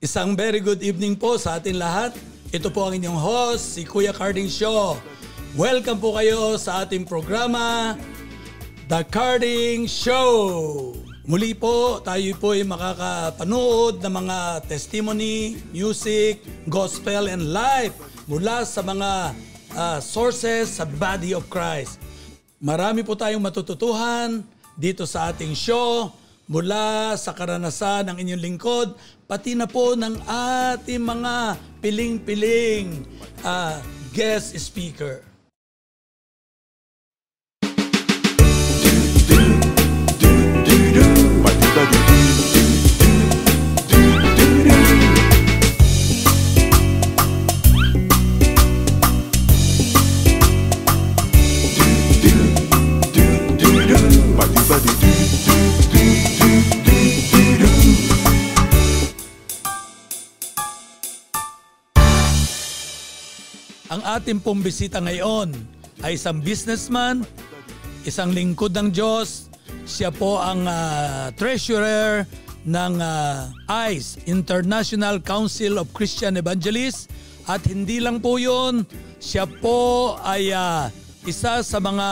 Isang 0.00 0.32
very 0.32 0.64
good 0.64 0.80
evening 0.80 1.12
po 1.12 1.36
sa 1.36 1.60
atin 1.60 1.76
lahat. 1.76 2.16
Ito 2.56 2.72
po 2.72 2.88
ang 2.88 2.96
inyong 2.96 3.20
host, 3.20 3.76
si 3.76 3.84
Kuya 3.84 4.16
Carding 4.16 4.48
Show. 4.48 4.96
Welcome 5.52 6.00
po 6.00 6.16
kayo 6.16 6.56
sa 6.56 6.88
ating 6.88 7.04
programa, 7.04 7.92
The 8.88 9.04
Carding 9.04 9.84
Show. 9.84 10.96
Muli 11.28 11.52
po, 11.52 12.00
tayo 12.00 12.32
po 12.40 12.56
ay 12.56 12.64
makakapanood 12.64 14.00
ng 14.00 14.14
mga 14.24 14.38
testimony, 14.72 15.60
music, 15.68 16.40
gospel, 16.64 17.28
and 17.28 17.52
life 17.52 17.92
mula 18.24 18.64
sa 18.64 18.80
mga 18.80 19.36
uh, 19.76 20.00
sources 20.00 20.80
sa 20.80 20.88
body 20.88 21.36
of 21.36 21.44
Christ. 21.52 22.00
Marami 22.56 23.04
po 23.04 23.12
tayong 23.20 23.44
matututuhan 23.44 24.40
dito 24.80 25.04
sa 25.04 25.28
ating 25.28 25.52
show 25.52 26.08
mula 26.50 27.14
sa 27.14 27.30
karanasan 27.30 28.10
ng 28.10 28.16
inyong 28.26 28.42
lingkod, 28.42 28.98
pati 29.30 29.54
na 29.54 29.70
po 29.70 29.94
ng 29.94 30.18
ating 30.26 30.98
mga 30.98 31.54
piling-piling 31.78 33.06
uh, 33.46 33.78
guest 34.10 34.58
speaker. 34.58 35.22
Ang 41.80 42.49
ating 64.18 64.42
pong 64.42 64.58
bisita 64.58 64.98
ngayon 64.98 65.54
ay 66.02 66.18
isang 66.18 66.42
businessman, 66.42 67.22
isang 68.02 68.34
lingkod 68.34 68.74
ng 68.74 68.90
Diyos. 68.90 69.46
Siya 69.86 70.10
po 70.10 70.42
ang 70.42 70.66
uh, 70.66 71.30
treasurer 71.38 72.26
ng 72.66 72.98
uh, 72.98 73.46
ICE, 73.86 74.26
International 74.26 75.22
Council 75.22 75.78
of 75.78 75.94
Christian 75.94 76.34
Evangelists. 76.34 77.06
At 77.46 77.62
hindi 77.70 78.02
lang 78.02 78.18
po 78.18 78.34
yun, 78.34 78.82
siya 79.22 79.46
po 79.46 80.18
ay 80.26 80.50
uh, 80.50 80.90
isa 81.22 81.62
sa 81.62 81.78
mga 81.78 82.08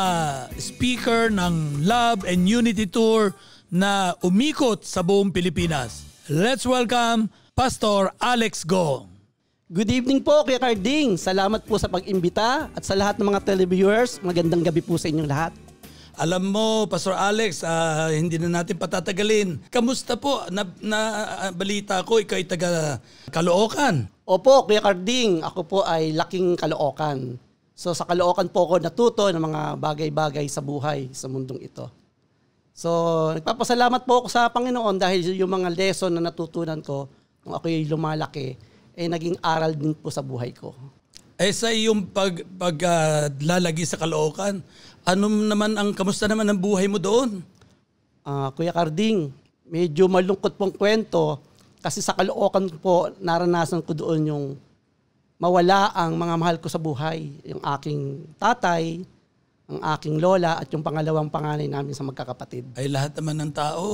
speaker 0.54 1.34
ng 1.34 1.82
Love 1.82 2.22
and 2.30 2.46
Unity 2.46 2.86
Tour 2.86 3.34
na 3.74 4.14
umikot 4.22 4.86
sa 4.86 5.02
buong 5.02 5.34
Pilipinas. 5.34 6.06
Let's 6.30 6.62
welcome 6.62 7.26
Pastor 7.58 8.14
Alex 8.22 8.62
Go. 8.62 9.07
Good 9.68 9.92
evening 9.92 10.24
po, 10.24 10.48
Kuya 10.48 10.56
Carding. 10.56 11.20
Salamat 11.20 11.60
po 11.60 11.76
sa 11.76 11.92
pag-imbita 11.92 12.72
at 12.72 12.80
sa 12.88 12.96
lahat 12.96 13.20
ng 13.20 13.28
mga 13.28 13.44
televiewers. 13.44 14.16
Magandang 14.24 14.64
gabi 14.64 14.80
po 14.80 14.96
sa 14.96 15.12
inyong 15.12 15.28
lahat. 15.28 15.52
Alam 16.16 16.48
mo, 16.48 16.88
Pastor 16.88 17.12
Alex, 17.12 17.60
uh, 17.68 18.08
hindi 18.08 18.40
na 18.40 18.48
natin 18.48 18.80
patatagalin. 18.80 19.60
Kamusta 19.68 20.16
po? 20.16 20.40
Na, 20.48 20.64
na 20.80 20.98
uh, 21.44 21.52
balita 21.52 22.00
ko, 22.00 22.16
ikaw 22.16 22.40
ay 22.40 22.48
taga 22.48 22.96
Caloocan. 23.28 24.08
Opo, 24.24 24.64
Kuya 24.64 24.80
Carding. 24.80 25.44
Ako 25.44 25.60
po 25.68 25.78
ay 25.84 26.16
laking 26.16 26.56
Caloocan. 26.56 27.36
So 27.76 27.92
sa 27.92 28.08
Caloocan 28.08 28.48
po 28.48 28.72
ako 28.72 28.80
natuto 28.80 29.28
ng 29.28 29.52
mga 29.52 29.76
bagay-bagay 29.84 30.48
sa 30.48 30.64
buhay 30.64 31.12
sa 31.12 31.28
mundong 31.28 31.60
ito. 31.60 31.92
So 32.72 32.88
nagpapasalamat 33.36 34.08
po 34.08 34.24
ako 34.24 34.32
sa 34.32 34.48
Panginoon 34.48 34.96
dahil 34.96 35.28
yung 35.36 35.52
mga 35.52 35.76
lesson 35.76 36.16
na 36.16 36.24
natutunan 36.24 36.80
ko 36.80 37.04
nung 37.44 37.52
ako'y 37.52 37.84
lumalaki, 37.84 38.56
eh 38.98 39.06
naging 39.06 39.38
aral 39.38 39.78
din 39.78 39.94
po 39.94 40.10
sa 40.10 40.26
buhay 40.26 40.50
ko. 40.50 40.74
Eh 41.38 41.54
sa 41.54 41.70
iyong 41.70 42.02
pag 42.10 42.42
paglalagi 42.58 43.86
uh, 43.86 43.90
sa 43.94 43.94
Caloocan, 43.94 44.58
ano 45.06 45.24
naman 45.30 45.78
ang 45.78 45.94
kamusta 45.94 46.26
naman 46.26 46.50
ang 46.50 46.58
buhay 46.58 46.90
mo 46.90 46.98
doon? 46.98 47.38
Uh, 48.26 48.50
Kuya 48.58 48.74
Carding, 48.74 49.30
medyo 49.70 50.10
malungkot 50.10 50.58
pong 50.58 50.74
kwento 50.74 51.38
kasi 51.78 52.02
sa 52.02 52.18
Caloocan 52.18 52.66
po 52.82 53.14
naranasan 53.22 53.86
ko 53.86 53.94
doon 53.94 54.20
yung 54.26 54.46
mawala 55.38 55.94
ang 55.94 56.18
mga 56.18 56.34
mahal 56.34 56.56
ko 56.58 56.66
sa 56.66 56.82
buhay, 56.82 57.30
yung 57.46 57.62
aking 57.62 58.26
tatay, 58.34 59.06
ang 59.70 59.78
aking 59.94 60.18
lola 60.18 60.58
at 60.58 60.66
yung 60.74 60.82
pangalawang 60.82 61.30
panganay 61.30 61.70
namin 61.70 61.94
sa 61.94 62.02
magkakapatid. 62.02 62.74
Ay 62.74 62.90
lahat 62.90 63.14
naman 63.14 63.38
ng 63.46 63.52
tao, 63.54 63.84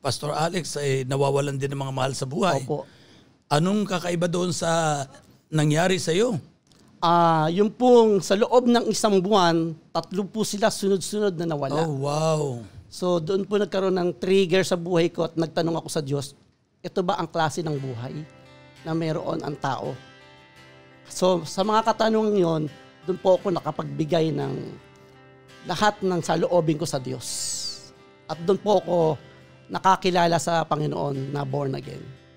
Pastor 0.00 0.32
Alex, 0.32 0.80
ay 0.80 1.04
nawawalan 1.04 1.60
din 1.60 1.68
ng 1.68 1.80
mga 1.84 1.92
mahal 1.92 2.16
sa 2.16 2.24
buhay. 2.24 2.64
Opo. 2.64 2.88
Anong 3.48 3.88
kakaiba 3.88 4.28
doon 4.28 4.52
sa 4.52 5.04
nangyari 5.48 5.96
sa 5.96 6.12
iyo? 6.12 6.36
Ah, 7.00 7.48
uh, 7.48 7.48
yung 7.48 7.72
pong 7.72 8.20
sa 8.20 8.36
loob 8.36 8.68
ng 8.68 8.92
isang 8.92 9.24
buwan, 9.24 9.72
tatlo 9.88 10.28
po 10.28 10.44
sila 10.44 10.68
sunod-sunod 10.68 11.32
na 11.32 11.48
nawala. 11.48 11.88
Oh, 11.88 12.04
wow. 12.04 12.42
So 12.92 13.16
doon 13.16 13.48
po 13.48 13.56
nagkaroon 13.56 13.96
ng 13.96 14.20
trigger 14.20 14.68
sa 14.68 14.76
buhay 14.76 15.08
ko 15.08 15.24
at 15.24 15.32
nagtanong 15.32 15.80
ako 15.80 15.88
sa 15.88 16.04
Diyos, 16.04 16.36
ito 16.84 17.00
ba 17.00 17.16
ang 17.16 17.24
klase 17.24 17.64
ng 17.64 17.72
buhay 17.72 18.20
na 18.84 18.92
meron 18.92 19.40
ang 19.40 19.56
tao? 19.56 19.96
So 21.08 21.40
sa 21.48 21.64
mga 21.64 21.88
katanungan 21.88 22.36
yon, 22.36 22.62
doon 23.08 23.18
po 23.24 23.40
ako 23.40 23.48
nakapagbigay 23.48 24.28
ng 24.28 24.54
lahat 25.64 25.96
ng 26.04 26.20
saloobin 26.20 26.76
ko 26.76 26.84
sa 26.84 27.00
Diyos. 27.00 27.24
At 28.28 28.36
doon 28.44 28.60
po 28.60 28.84
ako 28.84 28.96
nakakilala 29.72 30.36
sa 30.36 30.68
Panginoon 30.68 31.32
na 31.32 31.48
born 31.48 31.72
again 31.80 32.27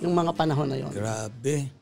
yung 0.00 0.14
mga 0.14 0.32
panahon 0.36 0.68
na 0.68 0.76
yon. 0.76 0.92
Grabe. 0.92 1.72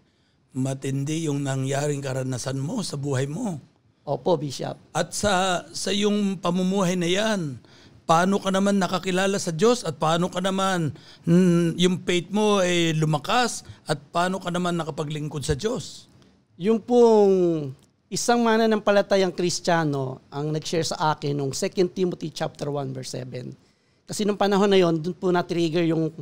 Matindi 0.54 1.26
yung 1.26 1.42
nangyaring 1.42 1.98
karanasan 1.98 2.58
mo 2.58 2.78
sa 2.86 2.94
buhay 2.94 3.26
mo. 3.26 3.58
Opo, 4.04 4.36
Bishop. 4.36 4.76
At 4.92 5.16
sa 5.16 5.64
sa 5.72 5.91
yung 5.91 6.38
pamumuhay 6.38 6.94
na 6.94 7.08
yan, 7.08 7.58
paano 8.04 8.36
ka 8.36 8.52
naman 8.52 8.76
nakakilala 8.76 9.41
sa 9.41 9.50
Diyos 9.50 9.82
at 9.82 9.97
paano 9.97 10.28
ka 10.28 10.44
naman 10.44 10.92
mm, 11.25 11.80
yung 11.80 12.04
faith 12.04 12.28
mo 12.28 12.60
ay 12.60 12.92
eh, 12.92 12.97
lumakas 12.97 13.64
at 13.88 13.97
paano 14.12 14.38
ka 14.38 14.52
naman 14.52 14.76
nakapaglingkod 14.76 15.41
sa 15.41 15.56
Diyos? 15.56 16.06
Yung 16.60 16.78
pong 16.78 17.72
isang 18.12 18.44
mananampalatayang 18.44 19.34
Kristiyano 19.34 20.22
ang 20.31 20.52
nag-share 20.52 20.86
sa 20.86 21.16
akin 21.16 21.34
nung 21.34 21.50
2 21.50 21.91
Timothy 21.91 22.31
chapter 22.31 22.69
1 22.70 22.94
verse 22.94 23.19
7. 23.19 23.50
Kasi 24.04 24.28
nung 24.28 24.36
panahon 24.36 24.69
na 24.69 24.76
yon, 24.76 25.00
doon 25.00 25.16
po 25.16 25.32
na-trigger 25.32 25.88
yung 25.88 26.12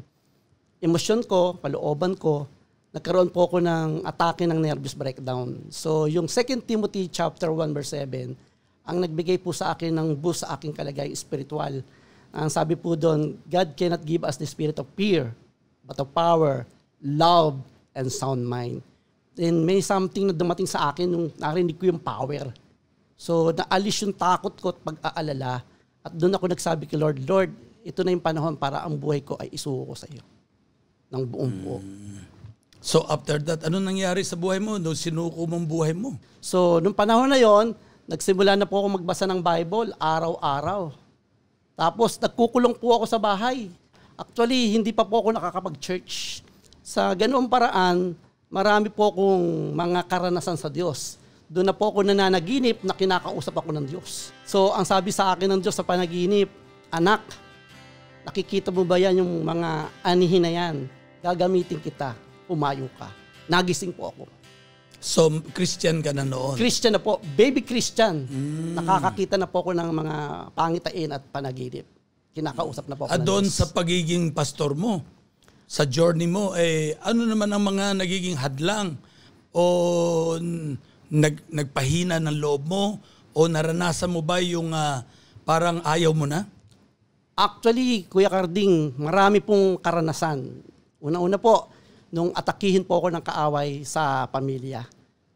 emosyon 0.82 1.22
ko, 1.22 1.62
kalooban 1.62 2.18
ko, 2.18 2.50
nagkaroon 2.90 3.30
po 3.30 3.46
ako 3.46 3.62
ng 3.62 4.02
atake 4.02 4.44
ng 4.50 4.58
nervous 4.58 4.98
breakdown. 4.98 5.62
So 5.70 6.10
yung 6.10 6.26
2 6.26 6.66
Timothy 6.66 7.06
chapter 7.06 7.54
1 7.54 7.70
verse 7.70 7.94
7, 7.94 8.34
ang 8.82 8.96
nagbigay 8.98 9.38
po 9.38 9.54
sa 9.54 9.72
akin 9.72 9.94
ng 9.94 10.18
boost 10.18 10.42
sa 10.42 10.58
aking 10.58 10.74
kalagay 10.74 11.14
spiritual. 11.14 11.86
Ang 12.34 12.48
sabi 12.50 12.74
po 12.74 12.98
doon, 12.98 13.38
God 13.46 13.78
cannot 13.78 14.02
give 14.02 14.26
us 14.26 14.34
the 14.34 14.44
spirit 14.44 14.74
of 14.82 14.90
fear, 14.98 15.30
but 15.86 15.94
of 16.02 16.10
power, 16.10 16.66
love, 16.98 17.62
and 17.94 18.10
sound 18.10 18.42
mind. 18.42 18.82
Then 19.38 19.62
may 19.62 19.80
something 19.80 20.28
na 20.28 20.34
dumating 20.34 20.66
sa 20.66 20.90
akin 20.90 21.06
nung 21.06 21.30
narinig 21.38 21.78
ko 21.78 21.94
yung 21.94 22.02
power. 22.02 22.50
So 23.14 23.54
naalis 23.54 24.02
yung 24.02 24.18
takot 24.18 24.58
ko 24.58 24.74
at 24.74 24.82
pag-aalala. 24.82 25.62
At 26.02 26.12
doon 26.12 26.34
ako 26.34 26.50
nagsabi 26.50 26.90
kay 26.90 26.98
Lord, 26.98 27.22
Lord, 27.22 27.54
ito 27.86 28.02
na 28.02 28.10
yung 28.10 28.24
panahon 28.24 28.58
para 28.58 28.82
ang 28.82 28.98
buhay 28.98 29.22
ko 29.22 29.38
ay 29.38 29.54
isuko 29.54 29.94
ko 29.94 29.94
sa 29.94 30.10
iyo 30.10 30.31
ng 31.12 31.22
buong 31.28 31.54
buo. 31.60 31.78
So 32.82 33.06
after 33.06 33.38
that, 33.46 33.62
ano 33.68 33.78
nangyari 33.78 34.24
sa 34.26 34.34
buhay 34.34 34.58
mo 34.58 34.80
nung 34.80 34.96
sinuko 34.96 35.44
mong 35.46 35.68
buhay 35.68 35.92
mo? 35.94 36.16
So 36.42 36.80
nung 36.82 36.96
panahon 36.96 37.30
na 37.30 37.38
yon, 37.38 37.76
nagsimula 38.10 38.58
na 38.58 38.66
po 38.66 38.82
ako 38.82 38.98
magbasa 38.98 39.28
ng 39.28 39.38
Bible 39.38 39.94
araw-araw. 40.00 40.90
Tapos 41.76 42.18
nagkukulong 42.18 42.74
po 42.74 42.98
ako 42.98 43.04
sa 43.06 43.20
bahay. 43.20 43.70
Actually, 44.18 44.74
hindi 44.74 44.90
pa 44.90 45.06
po 45.06 45.22
ako 45.22 45.36
nakakapag-church. 45.36 46.42
Sa 46.82 47.14
ganoong 47.14 47.46
paraan, 47.46 48.18
marami 48.50 48.90
po 48.90 49.14
akong 49.14 49.72
mga 49.72 50.00
karanasan 50.10 50.58
sa 50.58 50.68
Diyos. 50.68 51.16
Doon 51.46 51.68
na 51.68 51.76
po 51.76 51.92
ako 51.92 52.02
nananaginip 52.02 52.80
na 52.82 52.96
kinakausap 52.96 53.54
ako 53.56 53.70
ng 53.76 53.86
Diyos. 53.88 54.32
So, 54.48 54.72
ang 54.72 54.88
sabi 54.88 55.12
sa 55.12 55.32
akin 55.32 55.52
ng 55.52 55.60
Diyos 55.60 55.76
sa 55.76 55.84
panaginip, 55.84 56.48
Anak, 56.92 57.24
nakikita 58.28 58.68
mo 58.68 58.84
ba 58.84 59.00
yan 59.00 59.24
yung 59.24 59.40
mga 59.40 59.88
anihin 60.04 60.44
na 60.44 60.52
yan? 60.52 60.76
Gagamitin 61.22 61.78
kita, 61.78 62.18
umayo 62.50 62.90
ka. 62.98 63.08
Nagising 63.46 63.94
po 63.94 64.10
ako. 64.10 64.26
So, 65.02 65.30
Christian 65.50 65.98
ka 65.98 66.14
na 66.14 66.22
noon? 66.22 66.54
Christian 66.54 66.94
na 66.94 67.02
po. 67.02 67.18
Baby 67.34 67.66
Christian. 67.66 68.22
Mm. 68.22 68.78
Nakakakita 68.78 69.34
na 69.34 69.50
po 69.50 69.66
ako 69.66 69.70
ng 69.74 69.90
mga 69.90 70.16
pangitain 70.54 71.10
at 71.10 71.22
panaginip. 71.30 71.86
Kinakausap 72.30 72.86
na 72.86 72.94
po 72.94 73.06
ako. 73.06 73.14
At 73.14 73.22
doon 73.26 73.50
sa 73.50 73.66
pagiging 73.66 74.30
pastor 74.30 74.78
mo, 74.78 75.02
sa 75.66 75.82
journey 75.88 76.30
mo, 76.30 76.54
eh, 76.54 76.94
ano 77.02 77.26
naman 77.26 77.50
ang 77.50 77.66
mga 77.66 77.98
nagiging 77.98 78.38
hadlang 78.38 78.94
o 79.50 79.64
nag, 81.10 81.34
nagpahina 81.50 82.22
ng 82.22 82.38
loob 82.38 82.62
mo 82.70 83.02
o 83.34 83.40
naranasan 83.50 84.12
mo 84.12 84.22
ba 84.22 84.38
yung 84.38 84.70
uh, 84.70 85.02
parang 85.42 85.82
ayaw 85.82 86.14
mo 86.14 86.30
na? 86.30 86.46
Actually, 87.34 88.06
Kuya 88.06 88.30
Carding, 88.30 88.94
marami 89.00 89.42
pong 89.42 89.80
karanasan 89.82 90.62
Una-una 91.02 91.34
po, 91.34 91.66
nung 92.14 92.30
atakihin 92.30 92.86
po 92.86 93.02
ako 93.02 93.10
ng 93.10 93.24
kaaway 93.26 93.82
sa 93.82 94.30
pamilya. 94.30 94.86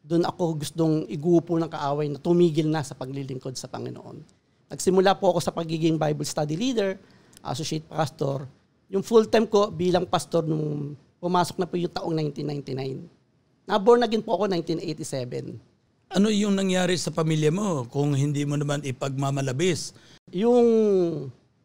Doon 0.07 0.23
ako 0.23 0.63
gustong 0.63 1.03
igupo 1.11 1.59
ng 1.59 1.67
kaaway 1.67 2.07
na 2.07 2.23
tumigil 2.23 2.71
na 2.71 2.87
sa 2.87 2.95
paglilingkod 2.95 3.59
sa 3.59 3.67
Panginoon. 3.67 4.23
Nagsimula 4.71 5.19
po 5.19 5.35
ako 5.35 5.43
sa 5.43 5.51
pagiging 5.51 5.99
Bible 5.99 6.23
study 6.23 6.55
leader, 6.55 6.95
associate 7.43 7.83
pastor. 7.91 8.47
Yung 8.95 9.03
full-time 9.03 9.51
ko 9.51 9.75
bilang 9.75 10.07
pastor 10.07 10.47
nung 10.47 10.95
pumasok 11.19 11.59
na 11.59 11.67
po 11.67 11.75
yung 11.75 11.91
taong 11.91 12.15
1999. 12.15 13.67
Naborn 13.67 14.07
again 14.07 14.23
po 14.23 14.39
ako 14.39 14.47
1987. 14.47 16.15
Ano 16.15 16.31
yung 16.31 16.55
nangyari 16.55 16.95
sa 16.95 17.11
pamilya 17.11 17.51
mo 17.51 17.83
kung 17.91 18.15
hindi 18.15 18.47
mo 18.47 18.55
naman 18.55 18.87
ipagmamalabis? 18.87 19.91
Yung 20.31 20.63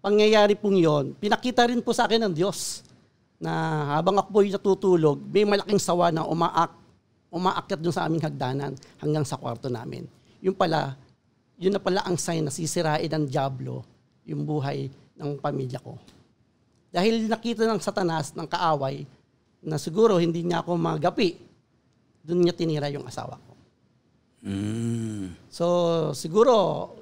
pangyayari 0.01 0.57
pong 0.57 0.81
yon, 0.81 1.13
pinakita 1.21 1.69
rin 1.69 1.85
po 1.85 1.93
sa 1.93 2.09
akin 2.09 2.25
ng 2.25 2.33
Diyos 2.33 2.89
na 3.41 3.53
habang 3.97 4.21
ako 4.21 4.29
po 4.29 4.39
yung 4.45 4.53
natutulog, 4.53 5.17
may 5.33 5.41
malaking 5.41 5.81
sawa 5.81 6.13
na 6.13 6.21
umaak, 6.21 6.77
umaakyat 7.33 7.81
dun 7.81 7.89
sa 7.89 8.05
aming 8.05 8.21
hagdanan 8.21 8.77
hanggang 9.01 9.25
sa 9.25 9.41
kwarto 9.41 9.65
namin. 9.65 10.05
Yung 10.45 10.53
pala, 10.53 10.93
yun 11.57 11.73
na 11.73 11.81
pala 11.81 12.05
ang 12.05 12.21
sign 12.21 12.45
na 12.45 12.53
sisirain 12.53 13.09
ng 13.09 13.25
Diablo 13.25 13.81
yung 14.29 14.45
buhay 14.45 14.93
ng 15.17 15.41
pamilya 15.41 15.81
ko. 15.81 15.97
Dahil 16.93 17.25
nakita 17.25 17.65
ng 17.65 17.81
satanas, 17.81 18.37
ng 18.37 18.45
kaaway, 18.45 19.09
na 19.65 19.81
siguro 19.81 20.21
hindi 20.21 20.45
niya 20.45 20.61
ako 20.61 20.77
magapi, 20.77 21.41
doon 22.21 22.45
niya 22.45 22.53
tinira 22.53 22.93
yung 22.93 23.09
asawa 23.09 23.41
ko. 23.41 23.53
Mm. 24.45 25.33
So, 25.49 25.65
siguro, 26.13 26.53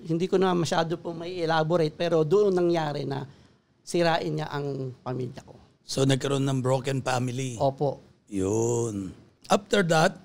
hindi 0.08 0.28
ko 0.28 0.40
na 0.40 0.56
masyado 0.56 0.96
po 0.96 1.12
may 1.12 1.44
elaborate, 1.44 1.96
pero 1.96 2.24
doon 2.24 2.56
nangyari 2.56 3.04
na 3.04 3.28
sirain 3.84 4.40
niya 4.40 4.48
ang 4.52 4.96
pamilya 5.04 5.44
ko. 5.44 5.59
So 5.90 6.06
nagkaroon 6.06 6.46
ng 6.46 6.62
broken 6.62 7.02
family. 7.02 7.58
Opo. 7.58 7.98
Yun. 8.30 9.10
After 9.50 9.82
that, 9.90 10.22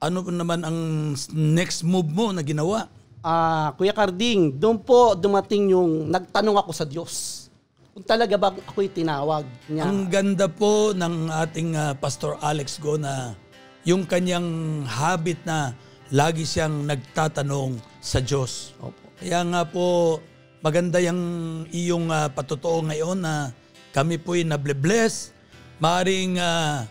ano 0.00 0.24
naman 0.24 0.64
ang 0.64 1.12
next 1.36 1.84
move 1.84 2.08
mo 2.08 2.32
na 2.32 2.40
ginawa? 2.40 2.88
Ah, 3.20 3.76
Kuya 3.76 3.92
Carding, 3.92 4.56
doon 4.56 4.80
po 4.80 5.12
dumating 5.12 5.76
yung 5.76 6.08
nagtanong 6.08 6.56
ako 6.56 6.72
sa 6.72 6.88
Diyos. 6.88 7.44
Kung 7.92 8.08
talaga 8.08 8.40
ba 8.40 8.48
ako'y 8.56 8.88
tinawag 8.88 9.44
niya. 9.68 9.84
Ang 9.84 10.08
ganda 10.08 10.48
po 10.48 10.96
ng 10.96 11.28
ating 11.28 11.76
ah, 11.76 11.92
Pastor 11.92 12.40
Alex 12.40 12.80
Go 12.80 12.96
na 12.96 13.36
yung 13.84 14.08
kanyang 14.08 14.80
habit 14.88 15.44
na 15.44 15.76
lagi 16.08 16.48
siyang 16.48 16.88
nagtatanong 16.88 17.84
sa 18.00 18.24
Diyos. 18.24 18.72
Opo. 18.80 19.12
Kaya 19.20 19.44
nga 19.44 19.60
po, 19.68 20.20
maganda 20.64 21.04
yung 21.04 21.20
iyong 21.68 22.08
uh, 22.08 22.32
patotoo 22.32 22.80
ngayon 22.84 23.20
na 23.20 23.52
kami 23.96 24.20
po'y 24.20 24.44
nable-bless. 24.44 25.32
Maring 25.80 26.36
uh, 26.36 26.84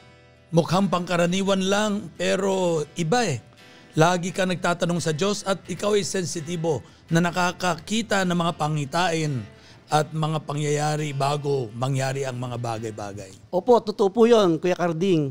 mukhang 0.49 0.89
pangkaraniwan 0.89 1.61
lang, 1.61 2.09
pero 2.17 2.81
iba 2.97 3.21
eh. 3.29 3.45
Lagi 3.93 4.33
ka 4.33 4.49
nagtatanong 4.49 4.97
sa 4.97 5.13
Diyos 5.13 5.45
at 5.45 5.61
ikaw 5.69 5.93
ay 5.93 6.01
sensitibo 6.01 6.81
na 7.05 7.21
nakakakita 7.21 8.25
ng 8.25 8.33
mga 8.33 8.53
pangitain 8.57 9.45
at 9.85 10.09
mga 10.09 10.41
pangyayari 10.49 11.13
bago 11.13 11.69
mangyari 11.77 12.25
ang 12.25 12.41
mga 12.41 12.57
bagay-bagay. 12.57 13.53
Opo, 13.53 13.77
totoo 13.85 14.09
po 14.09 14.25
yun, 14.25 14.57
Kuya 14.57 14.73
Carding. 14.73 15.29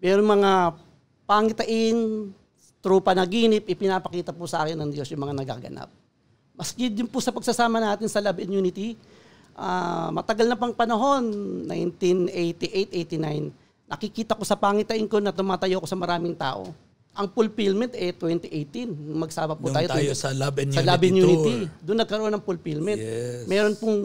Pero 0.00 0.24
mga 0.24 0.80
pangitain, 1.28 2.32
through 2.82 3.04
panaginip, 3.04 3.62
ipinapakita 3.68 4.34
po 4.34 4.50
sa 4.50 4.66
akin 4.66 4.74
ng 4.74 4.90
Diyos 4.90 5.06
yung 5.14 5.22
mga 5.22 5.38
nagaganap. 5.38 5.88
Maski 6.58 6.90
din 6.90 7.06
po 7.06 7.22
sa 7.22 7.30
pagsasama 7.30 7.78
natin 7.78 8.10
sa 8.10 8.18
Love 8.18 8.42
and 8.42 8.58
Unity, 8.58 8.98
uh, 9.56 10.08
matagal 10.12 10.46
na 10.48 10.56
pang 10.56 10.74
panahon, 10.74 11.24
1988-89, 11.68 13.52
nakikita 13.88 14.36
ko 14.36 14.44
sa 14.44 14.56
pangitain 14.56 15.04
ko 15.08 15.20
na 15.20 15.32
tumatayo 15.32 15.80
ko 15.80 15.86
sa 15.88 15.98
maraming 15.98 16.36
tao. 16.36 16.72
Ang 17.12 17.28
fulfillment 17.28 17.92
eh 17.92 18.16
2018, 18.16 18.88
magsama 19.20 19.52
po 19.52 19.68
Nung 19.68 19.76
tayo. 19.76 19.88
tayo 19.92 20.16
20 20.16 20.16
sa 20.16 20.32
Love 20.32 20.64
and 20.64 20.72
sa 20.72 20.80
Unity 20.80 20.88
Love 20.88 21.04
and. 21.04 21.16
Unity. 21.20 21.54
Doon 21.84 21.98
nagkaroon 22.00 22.32
ng 22.32 22.44
fulfillment. 22.44 22.96
Yes. 22.96 23.44
Meron 23.44 23.74
pong 23.76 24.00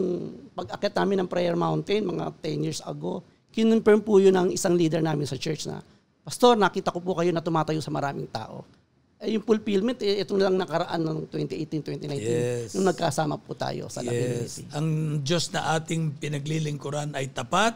pag-akit 0.52 0.92
namin 0.92 1.24
ng 1.24 1.28
Prayer 1.28 1.56
Mountain 1.56 2.04
mga 2.04 2.24
10 2.44 2.66
years 2.68 2.80
ago, 2.84 3.24
kinonfirm 3.48 4.04
po 4.04 4.20
yun 4.20 4.36
ng 4.36 4.48
isang 4.52 4.76
leader 4.76 5.00
namin 5.00 5.24
sa 5.24 5.40
church 5.40 5.64
na, 5.64 5.80
Pastor, 6.20 6.60
nakita 6.60 6.92
ko 6.92 7.00
po 7.00 7.16
kayo 7.16 7.32
na 7.32 7.40
tumatayo 7.40 7.80
sa 7.80 7.88
maraming 7.88 8.28
tao. 8.28 8.60
Eh, 9.18 9.34
yung 9.34 9.42
fulfillment, 9.42 9.98
eh, 9.98 10.22
ito 10.22 10.38
lang 10.38 10.54
nakaraan 10.54 11.02
ng 11.02 11.18
2018-2019 11.26 12.22
Yes. 12.22 12.70
nung 12.70 12.86
nagkasama 12.86 13.34
po 13.34 13.50
tayo 13.50 13.90
sa 13.90 13.98
Yes. 14.00 14.62
Unity. 14.62 14.62
Ang 14.70 14.88
Diyos 15.20 15.50
na 15.50 15.74
ating 15.74 16.14
pinaglilingkuran 16.16 17.18
ay 17.18 17.26
tapat 17.28 17.74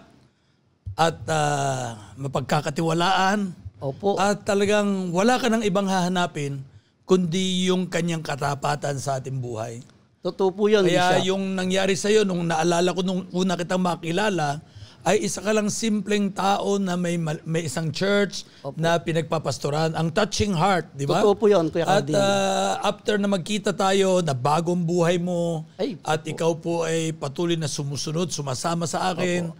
at 0.95 1.19
ah, 1.27 2.15
mapagkakatiwalaan 2.15 3.51
Opo. 3.83 4.15
at 4.15 4.47
talagang 4.47 5.11
wala 5.11 5.35
ka 5.37 5.51
ng 5.51 5.67
ibang 5.67 5.91
hahanapin 5.91 6.63
kundi 7.03 7.67
yung 7.67 7.91
kanyang 7.91 8.23
katapatan 8.23 8.95
sa 8.97 9.19
ating 9.19 9.37
buhay. 9.37 9.83
Totoo 10.23 10.55
po 10.55 10.71
yun, 10.71 10.87
Kaya 10.87 11.19
Bishop. 11.19 11.35
yung 11.35 11.59
nangyari 11.59 11.99
sa 11.99 12.07
iyo 12.07 12.23
nung 12.23 12.47
naalala 12.47 12.95
ko 12.95 13.03
nung 13.03 13.27
una 13.35 13.59
kitang 13.59 13.83
makilala 13.83 14.63
ay 15.03 15.27
isa 15.27 15.43
ka 15.43 15.51
lang 15.51 15.67
simpleng 15.67 16.31
tao 16.31 16.79
na 16.79 16.95
may 16.95 17.19
may 17.19 17.67
isang 17.67 17.91
church 17.91 18.47
na 18.79 18.95
pinagpapastoran. 19.03 19.99
Ang 19.99 20.15
touching 20.15 20.55
heart, 20.55 20.95
di 20.95 21.11
ba? 21.11 21.19
Totoo 21.19 21.35
po 21.35 21.47
yun, 21.51 21.75
Kuya 21.75 21.87
At 21.91 22.07
ah, 22.15 22.79
after 22.87 23.19
na 23.19 23.27
magkita 23.27 23.75
tayo 23.75 24.23
na 24.23 24.31
bagong 24.31 24.87
buhay 24.87 25.19
mo 25.19 25.67
Ay, 25.75 25.99
at 26.07 26.23
ikaw 26.23 26.55
po 26.55 26.87
ay 26.87 27.11
patuloy 27.19 27.59
na 27.59 27.67
sumusunod, 27.67 28.31
sumasama 28.31 28.87
sa 28.87 29.11
akin 29.11 29.51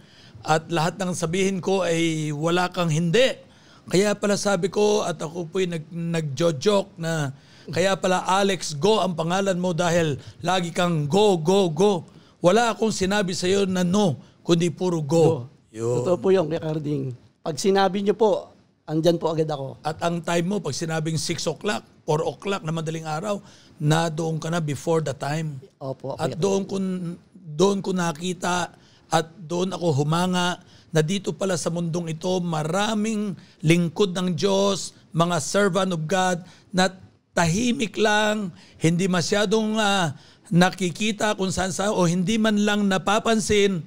at 0.43 0.67
lahat 0.71 0.99
ng 0.99 1.11
sabihin 1.15 1.63
ko 1.63 1.83
ay 1.83 2.31
wala 2.35 2.67
kang 2.71 2.91
hindi. 2.91 3.35
Kaya 3.83 4.15
pala 4.15 4.39
sabi 4.39 4.71
ko 4.71 5.03
at 5.03 5.19
ako 5.19 5.51
po 5.51 5.59
nag, 5.59 5.87
nagjo-joke 5.91 6.95
na 6.95 7.35
kaya 7.71 7.95
pala 7.95 8.23
Alex 8.27 8.75
Go 8.75 8.99
ang 8.99 9.15
pangalan 9.15 9.55
mo 9.55 9.71
dahil 9.71 10.19
lagi 10.43 10.75
kang 10.75 11.07
go, 11.07 11.39
go, 11.39 11.71
go. 11.71 12.03
Wala 12.43 12.75
akong 12.75 12.91
sinabi 12.91 13.31
sa 13.31 13.47
iyo 13.47 13.63
na 13.63 13.87
no, 13.87 14.19
kundi 14.43 14.67
puro 14.69 14.99
go. 14.99 15.47
Yun. 15.73 16.03
Totoo 16.03 16.17
po 16.21 16.29
yun, 16.29 16.45
Kuya 16.45 16.61
Carding. 16.61 17.15
Pag 17.41 17.57
sinabi 17.57 18.05
niyo 18.05 18.13
po, 18.13 18.53
andyan 18.85 19.17
po 19.17 19.33
agad 19.33 19.49
ako. 19.49 19.81
At 19.81 19.97
ang 20.03 20.21
time 20.21 20.45
mo, 20.45 20.61
pag 20.61 20.75
sinabing 20.75 21.17
6 21.17 21.49
o'clock, 21.49 21.81
4 22.05 22.31
o'clock 22.31 22.61
na 22.61 22.75
madaling 22.75 23.07
araw, 23.07 23.41
na 23.81 24.11
doon 24.11 24.37
ka 24.37 24.53
na 24.53 24.61
before 24.61 25.01
the 25.01 25.15
time. 25.15 25.57
Opo, 25.81 26.13
At 26.19 26.37
doon 26.37 26.67
ko, 26.67 26.77
doon 27.33 27.81
ko 27.81 27.89
nakita 27.95 28.75
at 29.09 29.27
doon 29.39 29.73
ako 29.73 30.03
humanga 30.03 30.61
na 30.93 31.01
dito 31.01 31.33
pala 31.33 31.57
sa 31.57 31.73
mundong 31.73 32.13
ito 32.13 32.29
maraming 32.37 33.33
lingkod 33.65 34.13
ng 34.13 34.37
Diyos, 34.37 34.93
mga 35.09 35.41
servant 35.41 35.89
of 35.89 36.05
God 36.05 36.45
na 36.69 36.93
tahimik 37.33 37.97
lang, 37.97 38.53
hindi 38.77 39.09
masyadong 39.09 39.81
ah, 39.81 40.13
nakikita 40.53 41.33
kung 41.33 41.49
saan 41.49 41.73
sa 41.73 41.89
o 41.89 42.05
hindi 42.05 42.37
man 42.37 42.61
lang 42.61 42.85
napapansin 42.85 43.81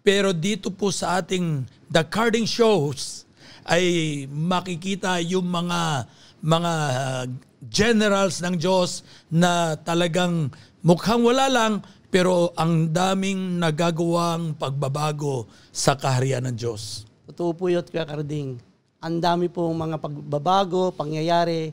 pero 0.00 0.32
dito 0.32 0.72
po 0.72 0.88
sa 0.88 1.20
ating 1.20 1.64
The 1.92 2.04
Carding 2.06 2.48
Shows 2.48 3.28
ay 3.68 4.24
makikita 4.32 5.20
yung 5.20 5.46
mga 5.46 6.08
mga 6.40 6.72
uh, 6.72 7.24
generals 7.68 8.40
ng 8.40 8.56
Diyos 8.56 9.04
na 9.28 9.76
talagang 9.76 10.48
mukhang 10.80 11.20
wala 11.20 11.46
lang 11.52 11.84
pero 12.08 12.50
ang 12.56 12.90
daming 12.90 13.60
nagagawang 13.60 14.56
pagbabago 14.56 15.46
sa 15.70 15.94
kaharian 15.94 16.48
ng 16.50 16.56
Diyos. 16.56 17.06
Totoo 17.30 17.54
po 17.54 17.70
yun, 17.70 17.86
Kuya 17.86 18.02
Carding. 18.02 18.58
Ang 19.00 19.16
dami 19.22 19.46
po 19.46 19.70
mga 19.70 20.00
pagbabago, 20.02 20.90
pangyayari 20.90 21.70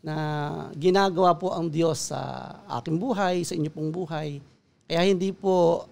na 0.00 0.16
ginagawa 0.76 1.36
po 1.36 1.52
ang 1.52 1.68
Diyos 1.68 2.12
sa 2.12 2.52
aking 2.80 2.96
buhay, 2.96 3.44
sa 3.44 3.52
inyo 3.52 3.68
pong 3.68 3.92
buhay. 3.92 4.40
Kaya 4.88 5.02
hindi 5.04 5.32
po 5.32 5.84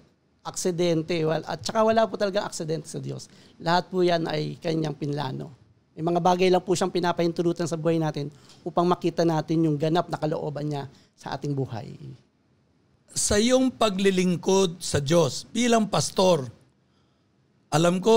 aksidente, 0.43 1.15
wal- 1.23 1.47
at 1.47 1.63
saka 1.63 1.87
wala 1.87 2.03
po 2.07 2.19
talaga 2.19 2.43
aksidente 2.43 2.91
sa 2.91 2.99
Diyos. 2.99 3.31
Lahat 3.63 3.87
po 3.87 4.03
yan 4.03 4.27
ay 4.27 4.59
kanyang 4.59 4.99
pinlano. 4.99 5.55
May 5.95 6.03
mga 6.03 6.21
bagay 6.25 6.49
lang 6.51 6.65
po 6.65 6.75
siyang 6.75 6.91
pinapahintulutan 6.91 7.69
sa 7.69 7.79
buhay 7.79 8.01
natin 8.01 8.33
upang 8.67 8.89
makita 8.89 9.23
natin 9.23 9.69
yung 9.69 9.77
ganap 9.79 10.11
na 10.11 10.19
kalooban 10.19 10.67
niya 10.67 10.85
sa 11.15 11.37
ating 11.37 11.53
buhay. 11.53 11.95
Sa 13.13 13.37
iyong 13.37 13.69
paglilingkod 13.71 14.81
sa 14.81 14.99
Diyos 14.99 15.45
bilang 15.53 15.87
pastor, 15.87 16.49
alam 17.69 18.01
ko 18.01 18.17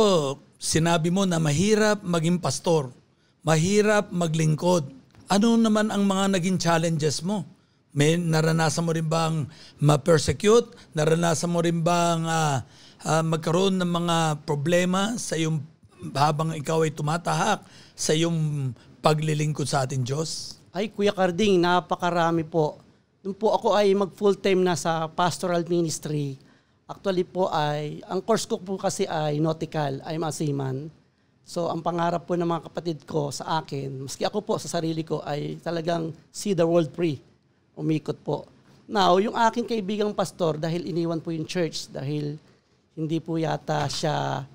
sinabi 0.55 1.11
mo 1.11 1.27
na 1.27 1.35
mahirap 1.37 1.99
maging 2.01 2.39
pastor, 2.39 2.89
mahirap 3.43 4.09
maglingkod. 4.09 4.87
Ano 5.27 5.59
naman 5.59 5.91
ang 5.91 6.07
mga 6.07 6.39
naging 6.39 6.57
challenges 6.57 7.21
mo? 7.21 7.43
May 7.95 8.19
naranasan 8.19 8.83
mo 8.83 8.91
rin 8.91 9.07
bang 9.07 9.47
ma-persecute? 9.79 10.67
Naranasan 10.91 11.47
mo 11.47 11.63
rin 11.63 11.79
bang 11.79 12.27
ah, 12.27 12.67
ah, 13.07 13.23
magkaroon 13.23 13.79
ng 13.79 13.87
mga 13.87 14.17
problema 14.43 15.15
sa 15.15 15.39
iyong 15.39 15.63
habang 16.11 16.51
ikaw 16.51 16.83
ay 16.83 16.91
tumatahak 16.91 17.63
sa 17.95 18.11
iyong 18.11 18.75
paglilingkod 18.99 19.63
sa 19.63 19.87
ating 19.87 20.03
Diyos? 20.03 20.59
Ay, 20.75 20.91
Kuya 20.91 21.15
Carding, 21.15 21.55
napakarami 21.55 22.43
po. 22.43 22.83
Nung 23.23 23.31
po 23.31 23.55
ako 23.55 23.79
ay 23.79 23.95
mag 23.95 24.11
full-time 24.11 24.59
na 24.59 24.75
sa 24.75 25.07
pastoral 25.07 25.63
ministry, 25.63 26.35
actually 26.91 27.23
po 27.23 27.47
ay, 27.47 28.03
ang 28.11 28.19
course 28.19 28.43
ko 28.43 28.59
po 28.59 28.75
kasi 28.75 29.07
ay 29.07 29.39
nautical, 29.39 30.03
I'm 30.03 30.27
a 30.27 30.35
seaman. 30.35 30.91
So 31.47 31.71
ang 31.71 31.79
pangarap 31.79 32.27
po 32.27 32.35
ng 32.35 32.43
mga 32.43 32.67
kapatid 32.67 33.07
ko 33.07 33.31
sa 33.31 33.63
akin, 33.63 34.03
maski 34.03 34.27
ako 34.27 34.43
po 34.43 34.59
sa 34.59 34.67
sarili 34.67 35.07
ko 35.07 35.23
ay 35.23 35.63
talagang 35.63 36.11
see 36.27 36.51
the 36.51 36.67
world 36.67 36.91
free. 36.91 37.23
Umikot 37.75 38.17
po. 38.23 38.47
Now, 38.87 39.17
yung 39.19 39.35
aking 39.35 39.67
kaibigang 39.67 40.15
pastor 40.15 40.55
dahil 40.55 40.87
iniwan 40.87 41.19
po 41.19 41.33
yung 41.33 41.45
church 41.45 41.91
dahil 41.91 42.39
hindi 42.95 43.17
po 43.19 43.35
yata 43.35 43.85
siya 43.91 44.47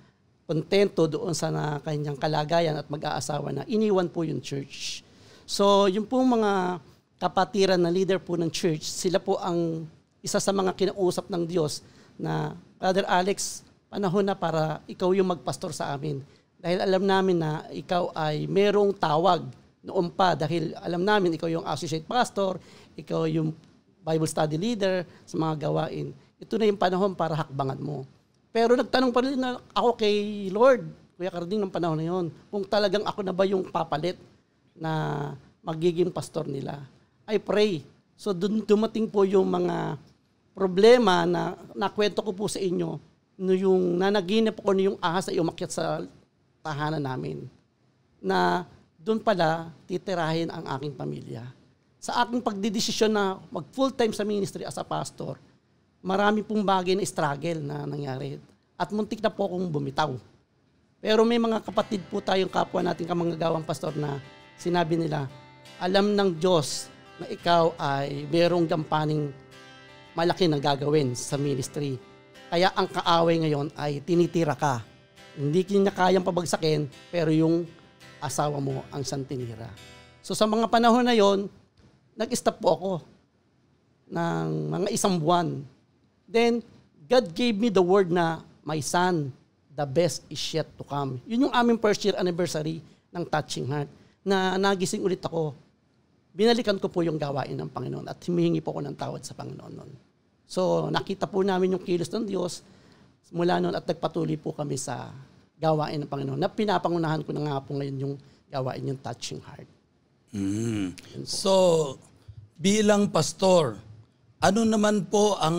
kontento 0.48 1.06
doon 1.06 1.36
sa 1.36 1.52
na 1.52 1.78
kanyang 1.78 2.18
kalagayan 2.18 2.74
at 2.74 2.88
mag-aasawa 2.90 3.54
na 3.54 3.62
iniwan 3.70 4.10
po 4.10 4.26
yung 4.26 4.42
church. 4.42 5.06
So, 5.46 5.86
yung 5.86 6.08
po 6.08 6.18
mga 6.22 6.82
kapatiran 7.20 7.78
na 7.78 7.92
leader 7.92 8.18
po 8.18 8.34
ng 8.34 8.50
church, 8.50 8.82
sila 8.82 9.20
po 9.20 9.38
ang 9.38 9.86
isa 10.24 10.40
sa 10.40 10.50
mga 10.50 10.74
kinausap 10.74 11.28
ng 11.28 11.44
Diyos 11.46 11.84
na, 12.16 12.56
Brother 12.80 13.04
Alex, 13.06 13.62
panahon 13.92 14.24
na 14.24 14.34
para 14.34 14.80
ikaw 14.88 15.12
yung 15.12 15.28
magpastor 15.28 15.70
sa 15.76 15.92
amin. 15.92 16.24
Dahil 16.56 16.80
alam 16.80 17.04
namin 17.04 17.36
na 17.38 17.68
ikaw 17.70 18.08
ay 18.16 18.48
merong 18.48 18.96
tawag 18.96 19.44
noon 19.80 20.12
pa 20.12 20.36
dahil 20.36 20.76
alam 20.80 21.00
namin 21.00 21.36
ikaw 21.36 21.48
yung 21.48 21.64
associate 21.64 22.04
pastor, 22.04 22.60
ikaw 22.96 23.24
yung 23.24 23.56
Bible 24.00 24.28
study 24.28 24.56
leader 24.56 25.04
sa 25.24 25.36
mga 25.36 25.68
gawain. 25.68 26.12
Ito 26.40 26.56
na 26.56 26.68
yung 26.68 26.80
panahon 26.80 27.12
para 27.12 27.36
hakbangan 27.36 27.80
mo. 27.80 28.08
Pero 28.50 28.74
nagtanong 28.74 29.12
pa 29.12 29.20
rin 29.24 29.36
na 29.36 29.60
ako 29.76 29.96
kay 29.96 30.48
Lord, 30.50 30.88
Kuya 31.16 31.30
Carding, 31.30 31.60
ng 31.60 31.72
panahon 31.72 32.00
na 32.00 32.06
yon, 32.08 32.26
kung 32.48 32.64
talagang 32.64 33.04
ako 33.04 33.20
na 33.20 33.36
ba 33.36 33.44
yung 33.44 33.68
papalit 33.68 34.16
na 34.72 34.92
magiging 35.60 36.08
pastor 36.08 36.48
nila. 36.48 36.80
I 37.28 37.36
pray. 37.36 37.84
So 38.16 38.32
dun 38.32 38.64
dumating 38.64 39.08
po 39.08 39.28
yung 39.28 39.48
mga 39.48 40.00
problema 40.56 41.24
na 41.28 41.56
nakwento 41.76 42.24
ko 42.24 42.32
po 42.32 42.48
sa 42.50 42.58
inyo 42.58 43.00
no 43.40 43.56
yung 43.56 43.96
nanaginip 43.96 44.60
ko 44.60 44.76
no 44.76 44.92
yung 44.92 44.98
ahas 45.00 45.32
ay 45.32 45.40
umakyat 45.40 45.72
sa 45.72 46.04
tahanan 46.60 47.00
namin 47.00 47.48
na 48.20 48.68
doon 49.00 49.20
pala 49.24 49.72
titirahin 49.88 50.52
ang 50.52 50.64
aking 50.76 50.92
pamilya. 50.92 51.48
Sa 52.00 52.20
aking 52.20 52.44
pagdidesisyon 52.44 53.12
na 53.12 53.40
mag 53.48 53.64
full-time 53.72 54.12
sa 54.12 54.24
ministry 54.24 54.64
as 54.64 54.76
a 54.76 54.84
pastor, 54.84 55.40
marami 56.04 56.44
pong 56.44 56.60
bagay 56.60 56.96
na 56.96 57.04
struggle 57.04 57.60
na 57.64 57.88
nangyari. 57.88 58.36
At 58.76 58.92
muntik 58.92 59.20
na 59.20 59.32
po 59.32 59.48
akong 59.48 59.68
bumitaw. 59.68 60.16
Pero 61.00 61.24
may 61.24 61.40
mga 61.40 61.64
kapatid 61.64 62.04
po 62.12 62.20
tayong 62.20 62.52
kapwa 62.52 62.84
natin 62.84 63.08
kamanggagawang 63.08 63.64
pastor 63.64 63.96
na 63.96 64.20
sinabi 64.60 65.00
nila, 65.00 65.28
alam 65.80 66.12
ng 66.12 66.36
Diyos 66.36 66.92
na 67.20 67.28
ikaw 67.28 67.72
ay 67.80 68.28
merong 68.28 68.68
gampaning 68.68 69.32
malaki 70.12 70.44
na 70.44 70.60
gagawin 70.60 71.16
sa 71.16 71.40
ministry. 71.40 71.96
Kaya 72.52 72.68
ang 72.76 72.88
kaaway 72.88 73.40
ngayon 73.40 73.72
ay 73.76 74.04
tinitira 74.04 74.52
ka. 74.52 74.84
Hindi 75.36 75.64
niya 75.64 75.92
kayang 75.94 76.26
pabagsakin, 76.26 76.88
pero 77.08 77.32
yung 77.32 77.64
asawa 78.20 78.60
mo 78.60 78.84
ang 78.92 79.02
santinira. 79.02 79.68
So 80.20 80.36
sa 80.36 80.44
mga 80.44 80.68
panahon 80.68 81.02
na 81.02 81.16
yon, 81.16 81.48
nag-stop 82.14 82.60
po 82.60 82.68
ako 82.76 82.92
ng 84.12 84.48
mga 84.70 84.88
isang 84.92 85.16
buwan 85.16 85.64
Then, 86.30 86.62
God 87.10 87.34
gave 87.34 87.58
me 87.58 87.74
the 87.74 87.82
word 87.82 88.14
na, 88.14 88.46
my 88.62 88.78
son, 88.78 89.34
the 89.74 89.82
best 89.82 90.22
is 90.30 90.38
yet 90.54 90.70
to 90.78 90.86
come. 90.86 91.18
Yun 91.26 91.50
yung 91.50 91.54
aming 91.54 91.82
first 91.82 92.06
year 92.06 92.14
anniversary 92.14 92.78
ng 93.10 93.26
Touching 93.26 93.66
Heart 93.66 93.90
na 94.22 94.54
nagising 94.54 95.02
ulit 95.02 95.18
ako. 95.26 95.58
Binalikan 96.30 96.78
ko 96.78 96.86
po 96.86 97.02
yung 97.02 97.18
gawain 97.18 97.58
ng 97.58 97.66
Panginoon 97.66 98.06
at 98.06 98.22
humihingi 98.22 98.62
po 98.62 98.78
ako 98.78 98.80
ng 98.86 98.94
tawad 98.94 99.26
sa 99.26 99.34
Panginoon 99.34 99.74
noon. 99.74 99.90
So, 100.46 100.86
nakita 100.86 101.26
po 101.26 101.42
namin 101.42 101.74
yung 101.74 101.82
kilos 101.82 102.06
ng 102.14 102.30
Diyos 102.30 102.62
mula 103.34 103.58
noon 103.58 103.74
at 103.74 103.82
nagpatuloy 103.82 104.38
po 104.38 104.54
kami 104.54 104.78
sa 104.78 105.10
gawain 105.60 106.00
ng 106.00 106.10
Panginoon 106.10 106.40
na 106.40 106.48
pinapangunahan 106.48 107.20
ko 107.20 107.30
na 107.36 107.44
nga 107.44 107.60
po 107.60 107.76
ngayon 107.76 107.96
yung 108.00 108.14
gawain 108.48 108.88
yung 108.88 109.00
Touching 109.04 109.44
Heart. 109.44 109.68
Mm. 110.32 110.96
So, 111.28 111.52
bilang 112.56 113.12
pastor, 113.12 113.76
ano 114.40 114.60
naman 114.64 115.04
po 115.06 115.36
ang 115.36 115.58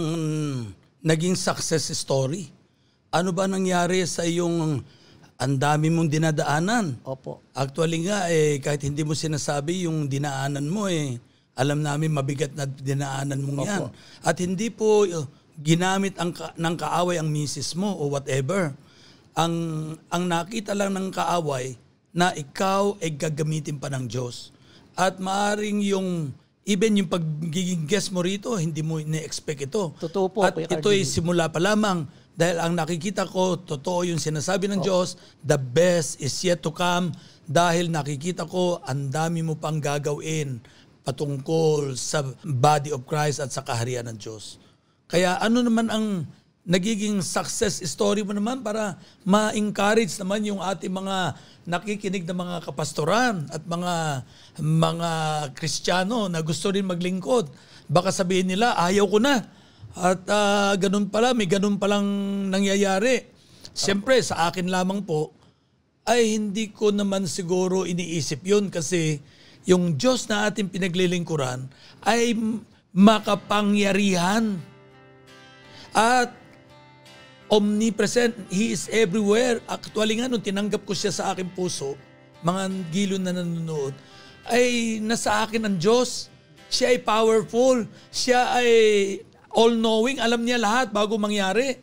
naging 1.05 1.37
success 1.37 1.93
story? 1.93 2.49
Ano 3.13 3.29
ba 3.29 3.45
nangyari 3.45 4.01
sa 4.09 4.25
iyong 4.25 4.81
ang 5.41 5.53
dami 5.57 5.89
mong 5.89 6.09
dinadaanan? 6.09 7.01
Opo. 7.01 7.41
Actually 7.53 8.05
nga, 8.05 8.29
eh, 8.29 8.61
kahit 8.61 8.85
hindi 8.85 9.01
mo 9.01 9.17
sinasabi 9.17 9.89
yung 9.89 10.05
dinaanan 10.05 10.69
mo, 10.69 10.85
eh, 10.85 11.17
alam 11.57 11.81
namin 11.81 12.13
mabigat 12.13 12.53
na 12.53 12.65
dinaanan 12.69 13.41
mo 13.41 13.65
yan. 13.65 13.89
At 14.23 14.39
hindi 14.39 14.69
po 14.71 15.03
uh, 15.03 15.25
ginamit 15.59 16.15
ang, 16.21 16.31
ng 16.33 16.75
kaaway 16.77 17.19
ang 17.19 17.27
misis 17.27 17.75
mo 17.75 17.91
o 17.91 18.07
whatever. 18.07 18.71
Ang, 19.35 19.55
ang 20.11 20.23
nakita 20.27 20.75
lang 20.75 20.95
ng 20.95 21.09
kaaway 21.11 21.75
na 22.11 22.35
ikaw 22.35 22.99
ay 22.99 23.15
gagamitin 23.15 23.79
pa 23.79 23.87
ng 23.87 24.07
Diyos. 24.07 24.51
At 24.95 25.17
maaring 25.23 25.79
yung 25.87 26.35
even 26.67 26.99
yung 26.99 27.09
pagiging 27.09 27.89
guest 27.89 28.13
mo 28.13 28.21
rito, 28.21 28.53
hindi 28.59 28.85
mo 28.85 29.01
ine-expect 29.01 29.71
ito. 29.71 29.95
Totoo 29.97 30.27
po. 30.29 30.39
At 30.45 30.55
ito 30.59 30.91
ay 30.91 31.07
simula 31.07 31.49
pa 31.49 31.57
lamang 31.57 32.05
dahil 32.31 32.57
ang 32.63 32.73
nakikita 32.77 33.27
ko, 33.27 33.59
totoo 33.59 34.07
yung 34.07 34.21
sinasabi 34.21 34.71
ng 34.71 34.81
oh. 34.81 34.85
Diyos, 34.85 35.19
the 35.43 35.59
best 35.59 36.21
is 36.21 36.31
yet 36.43 36.63
to 36.63 36.71
come 36.71 37.11
dahil 37.47 37.91
nakikita 37.91 38.47
ko, 38.47 38.79
ang 38.87 39.11
dami 39.11 39.43
mo 39.43 39.59
pang 39.59 39.81
gagawin 39.81 40.63
patungkol 41.01 41.97
sa 41.97 42.21
body 42.45 42.93
of 42.93 43.03
Christ 43.09 43.41
at 43.41 43.49
sa 43.51 43.65
kaharian 43.65 44.07
ng 44.07 44.17
Diyos. 44.21 44.61
Kaya 45.11 45.41
ano 45.43 45.59
naman 45.59 45.91
ang 45.91 46.23
nagiging 46.61 47.25
success 47.25 47.81
story 47.89 48.21
mo 48.21 48.37
naman 48.37 48.61
para 48.61 48.93
ma-encourage 49.25 50.13
naman 50.21 50.45
yung 50.45 50.61
ating 50.61 50.93
mga 50.93 51.33
nakikinig 51.65 52.25
na 52.25 52.37
mga 52.37 52.55
kapastoran 52.65 53.49
at 53.49 53.65
mga 53.65 54.25
mga 54.61 55.11
Kristiyano 55.57 56.29
na 56.29 56.41
gusto 56.45 56.69
rin 56.69 56.85
maglingkod. 56.85 57.49
Baka 57.89 58.13
sabihin 58.13 58.53
nila, 58.53 58.77
ayaw 58.77 59.09
ko 59.09 59.17
na. 59.17 59.41
At 59.97 60.23
uh, 60.29 60.73
ganun 60.77 61.09
pala, 61.09 61.33
may 61.33 61.49
ganun 61.49 61.81
palang 61.81 62.07
nangyayari. 62.47 63.25
Siyempre, 63.73 64.21
sa 64.21 64.49
akin 64.49 64.69
lamang 64.69 65.03
po, 65.03 65.33
ay 66.05 66.37
hindi 66.37 66.73
ko 66.73 66.89
naman 66.89 67.29
siguro 67.29 67.85
iniisip 67.85 68.41
yun 68.41 68.73
kasi 68.73 69.21
yung 69.69 69.97
Diyos 69.97 70.25
na 70.25 70.49
ating 70.49 70.73
pinaglilingkuran 70.73 71.69
ay 72.01 72.33
makapangyarihan. 72.89 74.57
At 75.93 76.40
omnipresent. 77.51 78.31
He 78.47 78.71
is 78.71 78.87
everywhere. 78.87 79.59
Actually 79.67 80.23
nga, 80.23 80.31
nung 80.31 80.41
tinanggap 80.41 80.87
ko 80.87 80.95
siya 80.95 81.11
sa 81.11 81.35
aking 81.35 81.51
puso, 81.51 81.99
mga 82.41 82.71
gilo 82.89 83.15
na 83.19 83.35
nanonood, 83.35 83.91
ay 84.47 84.97
nasa 85.03 85.43
akin 85.43 85.67
ang 85.67 85.75
Diyos. 85.75 86.31
Siya 86.71 86.95
ay 86.95 87.03
powerful. 87.03 87.83
Siya 88.09 88.55
ay 88.55 88.71
all-knowing. 89.51 90.23
Alam 90.23 90.47
niya 90.47 90.57
lahat 90.57 90.95
bago 90.95 91.19
mangyari. 91.19 91.75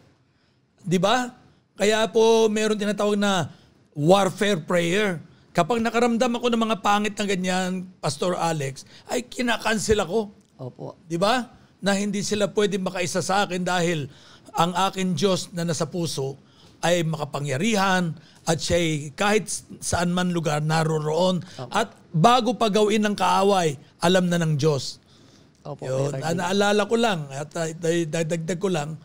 Di 0.80 0.96
ba? 0.96 1.36
Kaya 1.76 2.08
po 2.08 2.48
meron 2.48 2.80
tinatawag 2.80 3.20
na 3.20 3.52
warfare 3.92 4.64
prayer. 4.64 5.20
Kapag 5.52 5.84
nakaramdam 5.84 6.38
ako 6.38 6.46
ng 6.54 6.62
mga 6.64 6.76
pangit 6.80 7.14
na 7.18 7.26
ganyan, 7.28 7.70
Pastor 8.00 8.34
Alex, 8.38 8.88
ay 9.10 9.26
kinakansel 9.26 10.00
ako. 10.00 10.32
Opo. 10.58 10.98
Di 11.06 11.20
ba? 11.20 11.54
Na 11.78 11.94
hindi 11.94 12.24
sila 12.26 12.50
pwede 12.50 12.80
makaisa 12.80 13.22
sa 13.22 13.46
akin 13.46 13.62
dahil 13.62 14.10
ang 14.56 14.72
akin 14.72 15.18
Diyos 15.18 15.52
na 15.52 15.66
nasa 15.66 15.88
puso 15.88 16.38
ay 16.80 17.02
makapangyarihan 17.02 18.14
at 18.46 18.58
siya 18.62 19.10
kahit 19.18 19.50
saan 19.82 20.14
man 20.14 20.30
lugar 20.30 20.62
naroroon 20.62 21.42
Opo. 21.58 21.70
at 21.74 21.90
bago 22.14 22.54
pa 22.54 22.70
gawin 22.70 23.02
ng 23.04 23.16
kaaway, 23.18 23.74
alam 23.98 24.30
na 24.30 24.38
ng 24.40 24.54
Diyos. 24.54 25.02
Opo, 25.66 25.84
Yun, 25.84 26.16
naalala 26.16 26.86
ko 26.86 26.96
lang 26.96 27.28
at 27.34 27.50
uh, 27.52 27.68
dagdag 28.06 28.56
ko 28.56 28.70
lang, 28.70 28.96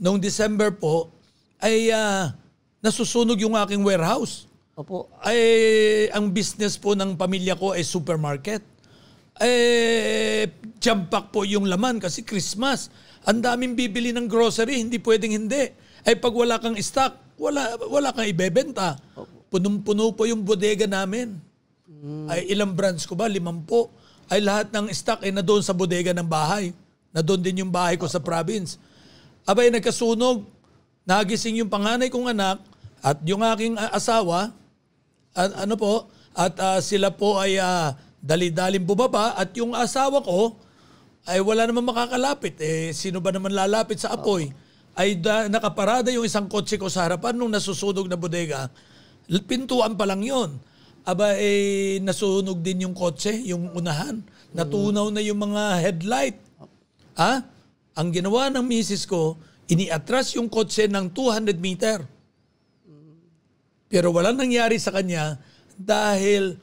noong 0.00 0.18
December 0.18 0.72
po 0.74 1.12
ay 1.60 1.92
uh, 1.92 2.32
nasusunog 2.80 3.36
yung 3.38 3.54
aking 3.54 3.84
warehouse. 3.84 4.48
Opo. 4.80 5.12
Ay 5.20 6.08
ang 6.16 6.32
business 6.32 6.80
po 6.80 6.96
ng 6.96 7.20
pamilya 7.20 7.52
ko 7.52 7.76
ay 7.76 7.84
supermarket. 7.84 8.64
Eh 9.36 10.48
jampak 10.80 11.28
po 11.28 11.44
yung 11.44 11.68
laman 11.68 12.00
kasi 12.00 12.24
Christmas. 12.24 12.88
Ang 13.28 13.44
daming 13.44 13.76
bibili 13.76 14.16
ng 14.16 14.24
grocery, 14.24 14.80
hindi 14.80 14.96
pwedeng 15.00 15.36
hindi. 15.36 15.68
Ay 16.06 16.16
pag 16.16 16.32
wala 16.32 16.56
kang 16.56 16.76
stock, 16.80 17.36
wala 17.36 17.76
wala 17.88 18.12
kang 18.16 18.28
ibebenta. 18.28 18.96
Punong-puno 19.52 20.14
po 20.16 20.24
yung 20.24 20.40
bodega 20.40 20.88
namin. 20.88 21.36
Ay 22.30 22.48
ilang 22.48 22.72
brands 22.72 23.04
ko 23.04 23.12
ba? 23.12 23.28
Limampo. 23.28 23.92
Ay 24.30 24.40
lahat 24.40 24.72
ng 24.72 24.88
stock 24.94 25.20
ay 25.20 25.34
na 25.34 25.44
doon 25.44 25.60
sa 25.60 25.76
bodega 25.76 26.16
ng 26.16 26.24
bahay. 26.24 26.72
Na 27.12 27.20
doon 27.20 27.42
din 27.42 27.66
yung 27.66 27.72
bahay 27.72 28.00
ko 28.00 28.08
sa 28.08 28.22
province. 28.22 28.80
Abay 29.44 29.68
nagkasunog. 29.68 30.46
Nagising 31.04 31.60
yung 31.60 31.68
panganay 31.68 32.08
kong 32.08 32.30
anak 32.30 32.62
at 33.00 33.18
yung 33.24 33.40
aking 33.42 33.74
asawa 33.76 34.52
at 35.32 35.50
ano 35.64 35.74
po 35.74 36.06
at 36.36 36.54
uh, 36.60 36.78
sila 36.78 37.10
po 37.10 37.40
ay 37.40 37.56
uh, 37.56 37.96
dali-daling 38.20 38.84
bumaba 38.84 39.34
at 39.34 39.50
yung 39.56 39.72
asawa 39.72 40.20
ko 40.20 40.54
ay 41.28 41.40
wala 41.44 41.68
naman 41.68 41.84
makakalapit. 41.84 42.56
Eh, 42.60 42.96
sino 42.96 43.20
ba 43.20 43.32
naman 43.34 43.52
lalapit 43.52 44.00
sa 44.00 44.16
apoy? 44.16 44.48
Ay 44.96 45.16
da, 45.16 45.46
nakaparada 45.46 46.08
yung 46.12 46.24
isang 46.24 46.48
kotse 46.48 46.80
ko 46.80 46.88
sa 46.88 47.06
harapan 47.08 47.36
nung 47.36 47.52
nasusunog 47.52 48.08
na 48.08 48.16
bodega. 48.16 48.68
Pintuan 49.46 49.94
pa 49.94 50.08
lang 50.08 50.24
yon. 50.24 50.56
Aba, 51.06 51.38
eh, 51.38 52.02
nasunog 52.02 52.60
din 52.60 52.84
yung 52.88 52.96
kotse, 52.96 53.32
yung 53.46 53.72
unahan. 53.72 54.20
Natunaw 54.52 55.08
na 55.14 55.22
yung 55.22 55.38
mga 55.38 55.62
headlight. 55.80 56.36
Ha? 57.16 57.46
Ang 57.94 58.08
ginawa 58.10 58.50
ng 58.50 58.64
misis 58.66 59.06
ko, 59.06 59.38
iniatras 59.70 60.34
yung 60.34 60.50
kotse 60.50 60.90
ng 60.90 61.14
200 61.14 61.56
meter. 61.62 62.02
Pero 63.90 64.14
walang 64.14 64.38
nangyari 64.38 64.78
sa 64.78 64.94
kanya 64.94 65.38
dahil 65.74 66.58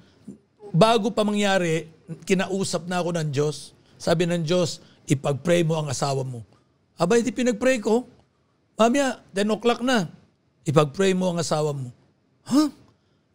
bago 0.72 1.12
pa 1.12 1.28
mangyari, 1.28 1.88
kinausap 2.24 2.88
na 2.88 3.04
ako 3.04 3.10
ng 3.20 3.30
Diyos. 3.32 3.76
Sabi 3.98 4.30
ng 4.30 4.46
Diyos, 4.46 4.82
ipag-pray 5.10 5.66
mo 5.66 5.77
ang 5.77 5.89
asawa 5.89 6.22
mo. 6.22 6.46
Aba, 6.98 7.18
hindi 7.18 7.34
pinag-pray 7.34 7.82
ko. 7.82 8.06
Mamaya, 8.77 9.22
10 9.34 9.58
o'clock 9.58 9.82
na. 9.82 10.10
Ipag-pray 10.66 11.18
mo 11.18 11.34
ang 11.34 11.42
asawa 11.42 11.74
mo. 11.74 11.89
Huh? 12.46 12.70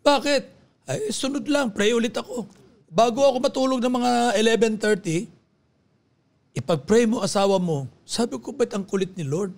Bakit? 0.02 0.42
Ay, 0.86 1.14
sunod 1.14 1.46
lang. 1.46 1.70
Pray 1.70 1.94
ulit 1.94 2.14
ako. 2.14 2.46
Bago 2.92 3.24
ako 3.24 3.36
matulog 3.38 3.80
ng 3.80 3.94
mga 3.94 4.10
11.30, 4.38 6.58
ipag-pray 6.58 7.08
mo 7.08 7.24
asawa 7.24 7.56
mo. 7.56 7.88
Sabi 8.04 8.36
ko, 8.36 8.52
ba't 8.52 8.74
ang 8.74 8.84
kulit 8.84 9.14
ni 9.16 9.24
Lord? 9.24 9.54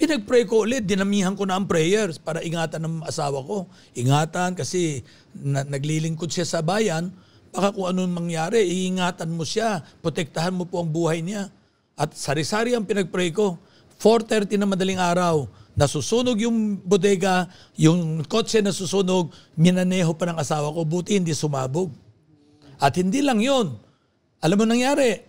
Pinag-pray 0.00 0.48
ko 0.48 0.64
ulit, 0.64 0.88
dinamihan 0.88 1.36
ko 1.36 1.44
na 1.44 1.60
ang 1.60 1.68
prayers 1.68 2.16
para 2.16 2.40
ingatan 2.40 2.80
ng 2.80 2.94
asawa 3.04 3.44
ko. 3.44 3.68
Ingatan 3.92 4.56
kasi 4.56 5.04
na, 5.36 5.60
naglilingkod 5.60 6.32
siya 6.32 6.48
sa 6.48 6.64
bayan, 6.64 7.12
baka 7.50 7.74
kung 7.74 7.86
anong 7.90 8.10
mangyari, 8.14 8.62
iingatan 8.62 9.30
mo 9.34 9.42
siya, 9.42 9.82
protektahan 10.02 10.54
mo 10.54 10.66
po 10.66 10.82
ang 10.82 10.90
buhay 10.90 11.22
niya. 11.22 11.50
At 11.98 12.14
sari-sari 12.14 12.72
ang 12.72 12.86
pinag-pray 12.86 13.34
ko. 13.34 13.58
4.30 14.00 14.56
na 14.56 14.64
madaling 14.64 14.96
araw, 14.96 15.44
nasusunog 15.76 16.40
yung 16.40 16.80
bodega, 16.80 17.52
yung 17.76 18.24
kotse 18.24 18.64
nasusunog, 18.64 19.28
minaneho 19.58 20.08
pa 20.16 20.32
ng 20.32 20.40
asawa 20.40 20.72
ko, 20.72 20.88
buti 20.88 21.20
hindi 21.20 21.36
sumabog. 21.36 21.92
At 22.80 22.96
hindi 22.96 23.20
lang 23.20 23.44
yon. 23.44 23.76
Alam 24.40 24.56
mo 24.56 24.64
nangyari, 24.64 25.20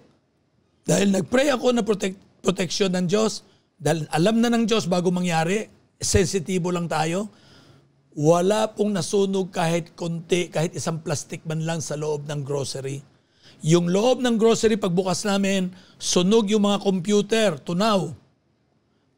dahil 0.87 1.11
nag-pray 1.11 1.51
ako 1.51 1.75
na 1.75 1.83
protect, 1.83 2.15
protection 2.39 2.95
ng 2.95 3.11
Diyos, 3.11 3.43
dahil 3.75 4.07
alam 4.07 4.39
na 4.39 4.47
ng 4.47 4.63
Diyos 4.63 4.87
bago 4.87 5.11
mangyari, 5.11 5.67
sensitibo 5.99 6.71
lang 6.71 6.87
tayo, 6.87 7.27
wala 8.17 8.67
pong 8.75 8.91
nasunog 8.91 9.55
kahit 9.55 9.95
konti, 9.95 10.51
kahit 10.51 10.75
isang 10.75 10.99
plastic 10.99 11.47
man 11.47 11.63
lang 11.63 11.79
sa 11.79 11.95
loob 11.95 12.27
ng 12.27 12.43
grocery. 12.43 12.99
Yung 13.61 13.87
loob 13.87 14.19
ng 14.19 14.35
grocery, 14.35 14.75
pagbukas 14.75 15.23
namin, 15.23 15.71
sunog 15.95 16.49
yung 16.49 16.65
mga 16.65 16.81
computer, 16.81 17.49
tunaw. 17.61 18.11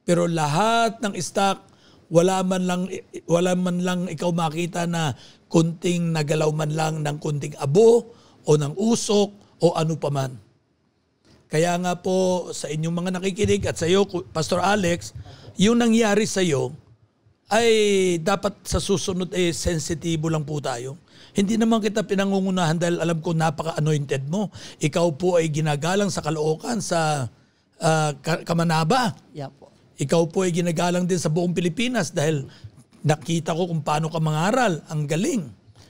Pero 0.03 0.27
lahat 0.27 0.99
ng 0.99 1.15
stock, 1.17 1.63
wala 2.11 2.43
man 2.45 2.67
lang 2.67 2.81
wala 3.25 3.57
man 3.57 3.81
lang 3.81 4.05
ikaw 4.05 4.29
makita 4.29 4.85
na 4.85 5.17
kunting 5.49 6.13
nagalaw 6.13 6.51
man 6.53 6.69
lang 6.75 7.01
ng 7.01 7.17
kunting 7.17 7.57
abo 7.57 8.13
o 8.43 8.51
ng 8.53 8.75
usok 8.77 9.29
o 9.63 9.73
ano 9.73 9.95
pa 9.97 10.11
man. 10.11 10.37
Kaya 11.47 11.73
nga 11.79 11.97
po 11.97 12.49
sa 12.51 12.69
inyong 12.69 12.93
mga 12.93 13.11
nakikinig 13.17 13.63
at 13.69 13.77
sa 13.79 13.87
iyo, 13.87 14.05
Pastor 14.33 14.59
Alex, 14.61 15.15
yung 15.57 15.79
nangyari 15.79 16.27
sa 16.27 16.43
iyo 16.43 16.75
ay 17.51 17.69
dapat 18.23 18.63
sa 18.63 18.79
susunod 18.79 19.31
eh 19.35 19.51
sensitibo 19.51 20.31
lang 20.31 20.47
po 20.47 20.63
tayo. 20.63 20.99
Hindi 21.33 21.57
naman 21.57 21.81
kita 21.81 22.05
pinangungunahan 22.05 22.77
dahil 22.77 23.01
alam 23.01 23.19
ko 23.19 23.33
napaka-anointed 23.33 24.29
mo. 24.29 24.53
Ikaw 24.79 25.07
po 25.17 25.41
ay 25.41 25.49
ginagalang 25.49 26.13
sa 26.13 26.21
Caloocan, 26.21 26.79
sa 26.79 27.25
uh, 27.81 28.11
Kamanaba. 28.45 29.17
Yeah 29.33 29.49
po. 29.49 29.73
Ikaw 29.97 30.21
po 30.29 30.45
ay 30.45 30.53
ginagalang 30.53 31.09
din 31.09 31.17
sa 31.17 31.33
buong 31.33 31.53
Pilipinas 31.53 32.13
dahil 32.13 32.45
nakita 33.03 33.53
ko 33.53 33.69
kung 33.69 33.81
paano 33.81 34.07
ka 34.13 34.21
mangaral. 34.21 34.81
Ang 34.89 35.09
galing. 35.09 35.43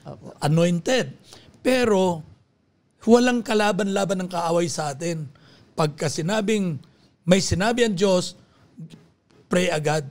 Opo. 0.07 0.35
Anointed. 0.43 1.15
Pero 1.63 2.23
walang 3.03 3.43
kalaban-laban 3.43 4.23
ng 4.23 4.29
kaaway 4.31 4.67
sa 4.67 4.95
atin 4.95 5.27
pagka 5.75 6.07
sinabing 6.07 6.79
may 7.23 7.39
sinabi 7.39 7.87
ang 7.87 7.95
Diyos, 7.95 8.35
pray 9.47 9.71
agad. 9.71 10.03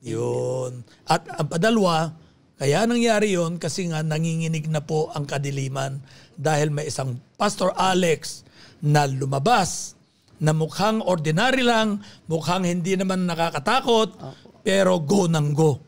Yun. 0.00 0.80
At 1.04 1.28
ang 1.28 1.48
padalwa, 1.48 2.16
kaya 2.60 2.84
nangyari 2.84 3.36
yon 3.36 3.56
kasi 3.56 3.88
nga 3.88 4.04
nanginginig 4.04 4.68
na 4.68 4.84
po 4.84 5.08
ang 5.12 5.24
kadiliman 5.24 6.00
dahil 6.36 6.72
may 6.72 6.88
isang 6.88 7.20
Pastor 7.36 7.72
Alex 7.76 8.44
na 8.80 9.04
lumabas 9.08 9.96
na 10.40 10.56
mukhang 10.56 11.04
ordinary 11.04 11.60
lang, 11.60 12.00
mukhang 12.24 12.64
hindi 12.64 12.96
naman 12.96 13.28
nakakatakot, 13.28 14.16
pero 14.64 14.96
go 15.04 15.28
nang 15.28 15.52
go. 15.52 15.80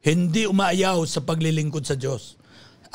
Hindi 0.00 0.48
umaayaw 0.48 1.04
sa 1.04 1.20
paglilingkod 1.20 1.84
sa 1.84 1.96
Diyos. 1.96 2.40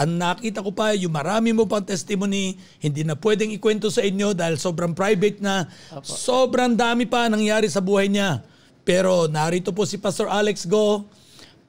Ang 0.01 0.17
nakita 0.17 0.65
ko 0.65 0.73
pa, 0.73 0.97
yung 0.97 1.13
marami 1.13 1.53
mo 1.53 1.69
pang 1.69 1.85
testimony, 1.85 2.57
hindi 2.81 3.05
na 3.05 3.13
pwedeng 3.13 3.53
ikwento 3.53 3.93
sa 3.93 4.01
inyo 4.01 4.33
dahil 4.33 4.57
sobrang 4.57 4.97
private 4.97 5.37
na. 5.45 5.69
Sobrang 6.01 6.73
dami 6.73 7.05
pa 7.05 7.29
nangyari 7.29 7.69
sa 7.69 7.83
buhay 7.83 8.09
niya. 8.09 8.41
Pero 8.81 9.29
narito 9.29 9.71
po 9.71 9.85
si 9.85 10.01
Pastor 10.01 10.27
Alex 10.31 10.65
Go, 10.65 11.05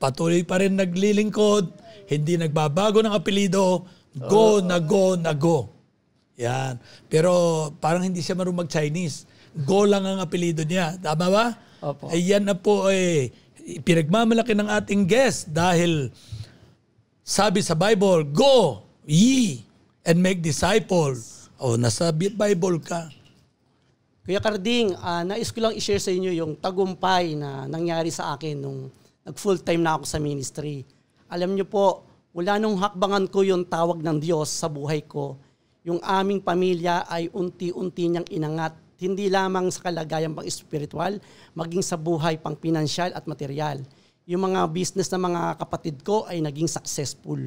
patuloy 0.01 0.43
pa 0.43 0.59
rin 0.59 0.75
naglilingkod, 0.75 1.71
hindi 2.09 2.35
nagbabago 2.41 3.05
ng 3.05 3.15
apelido, 3.15 3.87
go 4.17 4.59
na 4.65 4.81
go 4.81 5.15
na 5.15 5.33
go. 5.37 5.71
Yan. 6.41 6.81
Pero 7.07 7.33
parang 7.79 8.03
hindi 8.03 8.25
siya 8.25 8.35
marunong 8.35 8.67
mag-Chinese. 8.67 9.29
Go 9.69 9.85
lang 9.85 10.09
ang 10.09 10.19
apelido 10.25 10.65
niya. 10.65 10.97
Tama 10.97 11.29
ba? 11.29 11.47
Opo. 11.85 12.09
Ayan 12.09 12.49
na 12.49 12.57
po 12.57 12.89
eh, 12.89 13.29
pinagmamalaki 13.85 14.57
ng 14.57 14.71
ating 14.71 15.05
guest 15.05 15.53
dahil 15.53 16.09
sabi 17.23 17.61
sa 17.63 17.77
Bible, 17.77 18.27
Go 18.33 18.89
ye 19.07 19.63
and 20.03 20.19
make 20.19 20.43
disciples. 20.43 21.47
O, 21.63 21.79
nasa 21.79 22.11
Bible 22.11 22.83
ka. 22.83 23.07
Kuya 24.23 24.39
Carding, 24.39 24.95
uh, 25.03 25.27
nais 25.27 25.51
ko 25.51 25.59
lang 25.59 25.75
i-share 25.75 25.99
sa 25.99 26.15
inyo 26.15 26.31
yung 26.31 26.55
tagumpay 26.55 27.35
na 27.35 27.67
nangyari 27.67 28.07
sa 28.07 28.39
akin 28.39 28.55
nung 28.55 28.87
nag-full 29.27 29.59
time 29.59 29.83
na 29.83 29.99
ako 29.99 30.07
sa 30.07 30.23
ministry. 30.23 30.87
Alam 31.27 31.59
niyo 31.59 31.67
po, 31.67 32.07
wala 32.31 32.55
nung 32.63 32.79
hakbangan 32.79 33.27
ko 33.27 33.43
yung 33.43 33.67
tawag 33.67 33.99
ng 33.99 34.23
Diyos 34.23 34.47
sa 34.47 34.71
buhay 34.71 35.03
ko. 35.11 35.43
Yung 35.83 35.99
aming 36.07 36.39
pamilya 36.39 37.03
ay 37.11 37.35
unti-unti 37.35 38.15
niyang 38.15 38.29
inangat. 38.31 38.79
Hindi 39.03 39.27
lamang 39.27 39.75
sa 39.75 39.91
kalagayan 39.91 40.39
pang 40.39 40.47
espiritual, 40.47 41.19
maging 41.59 41.83
sa 41.83 41.99
buhay 41.99 42.39
pang 42.39 42.55
pinansyal 42.55 43.11
at 43.19 43.27
material. 43.27 43.83
Yung 44.31 44.47
mga 44.47 44.71
business 44.71 45.11
ng 45.11 45.19
mga 45.19 45.59
kapatid 45.59 45.99
ko 46.07 46.31
ay 46.31 46.39
naging 46.39 46.71
successful. 46.71 47.43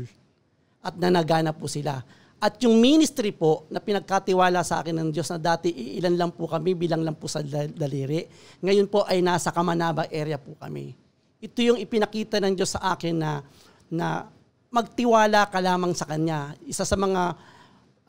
At 0.83 0.99
nanagana 0.99 1.55
po 1.55 1.71
sila. 1.71 2.03
At 2.45 2.61
yung 2.61 2.77
ministry 2.77 3.33
po 3.33 3.65
na 3.73 3.81
pinagkatiwala 3.81 4.61
sa 4.61 4.85
akin 4.85 4.93
ng 5.01 5.09
Diyos 5.09 5.33
na 5.33 5.41
dati 5.41 5.73
ilan 5.97 6.13
lang 6.13 6.29
po 6.29 6.45
kami, 6.45 6.77
bilang 6.77 7.01
lang 7.01 7.17
po 7.17 7.25
sa 7.25 7.41
daliri. 7.41 8.29
Ngayon 8.61 8.85
po 8.85 9.01
ay 9.01 9.25
nasa 9.25 9.49
Kamanaba 9.49 10.05
area 10.13 10.37
po 10.37 10.53
kami. 10.53 10.93
Ito 11.41 11.57
yung 11.65 11.81
ipinakita 11.81 12.37
ng 12.37 12.53
Diyos 12.53 12.77
sa 12.77 12.93
akin 12.93 13.17
na, 13.17 13.41
na 13.89 14.29
magtiwala 14.69 15.49
ka 15.49 15.57
lamang 15.57 15.97
sa 15.97 16.05
Kanya. 16.05 16.53
Isa 16.69 16.85
sa 16.85 16.93
mga 16.93 17.33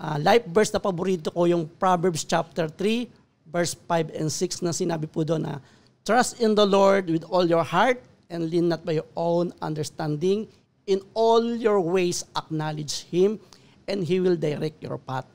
uh, 0.05 0.17
life 0.21 0.45
verse 0.53 0.69
na 0.69 0.85
paborito 0.85 1.33
ko 1.33 1.49
yung 1.49 1.65
Proverbs 1.81 2.29
chapter 2.29 2.69
3, 2.69 3.09
verse 3.49 3.73
5 3.89 4.21
and 4.21 4.29
6 4.29 4.61
na 4.61 4.77
sinabi 4.77 5.09
po 5.09 5.25
doon 5.25 5.49
na 5.49 5.65
Trust 6.05 6.45
in 6.45 6.53
the 6.53 6.69
Lord 6.69 7.09
with 7.09 7.25
all 7.33 7.49
your 7.49 7.65
heart 7.65 8.05
and 8.29 8.53
lean 8.53 8.69
not 8.69 8.85
by 8.85 9.01
your 9.01 9.09
own 9.17 9.57
understanding. 9.65 10.45
In 10.85 11.01
all 11.17 11.41
your 11.57 11.81
ways 11.81 12.29
acknowledge 12.37 13.09
Him 13.09 13.41
and 13.87 14.03
He 14.05 14.19
will 14.19 14.39
direct 14.39 14.83
your 14.83 14.99
path. 14.99 15.27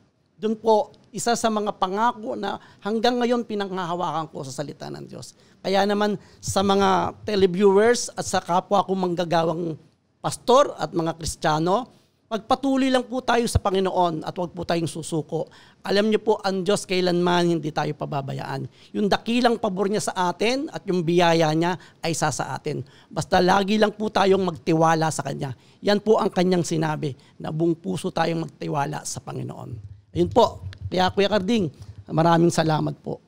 Doon 0.41 0.57
po, 0.57 0.91
isa 1.13 1.37
sa 1.37 1.49
mga 1.53 1.77
pangako 1.77 2.33
na 2.33 2.57
hanggang 2.81 3.21
ngayon 3.21 3.45
pinanghahawakan 3.45 4.31
ko 4.31 4.41
sa 4.41 4.63
salita 4.63 4.89
ng 4.89 5.05
Diyos. 5.05 5.37
Kaya 5.61 5.85
naman 5.85 6.17
sa 6.41 6.65
mga 6.65 7.13
televiewers 7.27 8.09
at 8.17 8.25
sa 8.25 8.41
kapwa 8.41 8.81
ko 8.81 8.97
manggagawang 8.97 9.77
pastor 10.17 10.73
at 10.81 10.95
mga 10.97 11.13
kristyano, 11.17 12.00
Magpatuloy 12.31 12.87
lang 12.87 13.03
po 13.03 13.19
tayo 13.19 13.43
sa 13.43 13.59
Panginoon 13.59 14.23
at 14.23 14.31
huwag 14.39 14.55
po 14.55 14.63
tayong 14.63 14.87
susuko. 14.87 15.51
Alam 15.83 16.07
niyo 16.07 16.23
po, 16.23 16.39
ang 16.39 16.63
Diyos 16.63 16.87
kailanman 16.87 17.59
hindi 17.59 17.75
tayo 17.75 17.91
pababayaan. 17.91 18.71
Yung 18.95 19.11
dakilang 19.11 19.59
pabor 19.59 19.91
niya 19.91 19.99
sa 19.99 20.31
atin 20.31 20.71
at 20.71 20.79
yung 20.87 21.03
biyaya 21.03 21.51
niya 21.51 21.75
ay 21.99 22.15
sa 22.15 22.31
sa 22.31 22.55
atin. 22.55 22.87
Basta 23.11 23.43
lagi 23.43 23.75
lang 23.75 23.91
po 23.91 24.07
tayong 24.07 24.47
magtiwala 24.47 25.11
sa 25.11 25.27
Kanya. 25.27 25.51
Yan 25.83 25.99
po 25.99 26.23
ang 26.23 26.31
Kanyang 26.31 26.63
sinabi, 26.63 27.19
na 27.35 27.51
buong 27.51 27.75
puso 27.75 28.15
tayong 28.15 28.47
magtiwala 28.47 29.03
sa 29.03 29.19
Panginoon. 29.19 29.75
Ayun 30.15 30.31
po. 30.31 30.63
Kaya 30.87 31.11
Kuya 31.11 31.27
Carding, 31.27 31.67
maraming 32.07 32.47
salamat 32.47 32.95
po. 33.03 33.19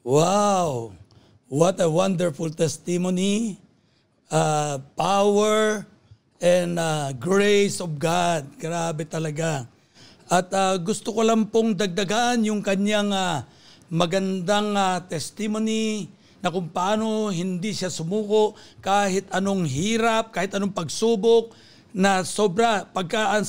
Wow! 0.00 0.96
What 1.52 1.76
a 1.76 1.92
wonderful 1.92 2.48
testimony. 2.56 3.60
Uh, 4.32 4.80
power, 4.96 5.84
and 6.40 6.80
uh, 6.80 7.12
grace 7.20 7.78
of 7.84 8.00
God. 8.00 8.48
Grabe 8.56 9.04
talaga. 9.04 9.68
At 10.26 10.48
uh, 10.50 10.80
gusto 10.80 11.12
ko 11.12 11.20
lang 11.20 11.46
pong 11.52 11.76
dagdagan 11.76 12.48
yung 12.48 12.64
kanyang 12.64 13.12
uh, 13.12 13.44
magandang 13.92 14.72
uh, 14.72 14.98
testimony 15.04 16.08
na 16.40 16.48
kung 16.48 16.72
paano 16.72 17.28
hindi 17.28 17.76
siya 17.76 17.92
sumuko 17.92 18.56
kahit 18.80 19.28
anong 19.28 19.68
hirap, 19.68 20.32
kahit 20.32 20.56
anong 20.56 20.72
pagsubok 20.72 21.52
na 21.92 22.24
sobra 22.24 22.86
pagka 22.86 23.36
ang, 23.36 23.44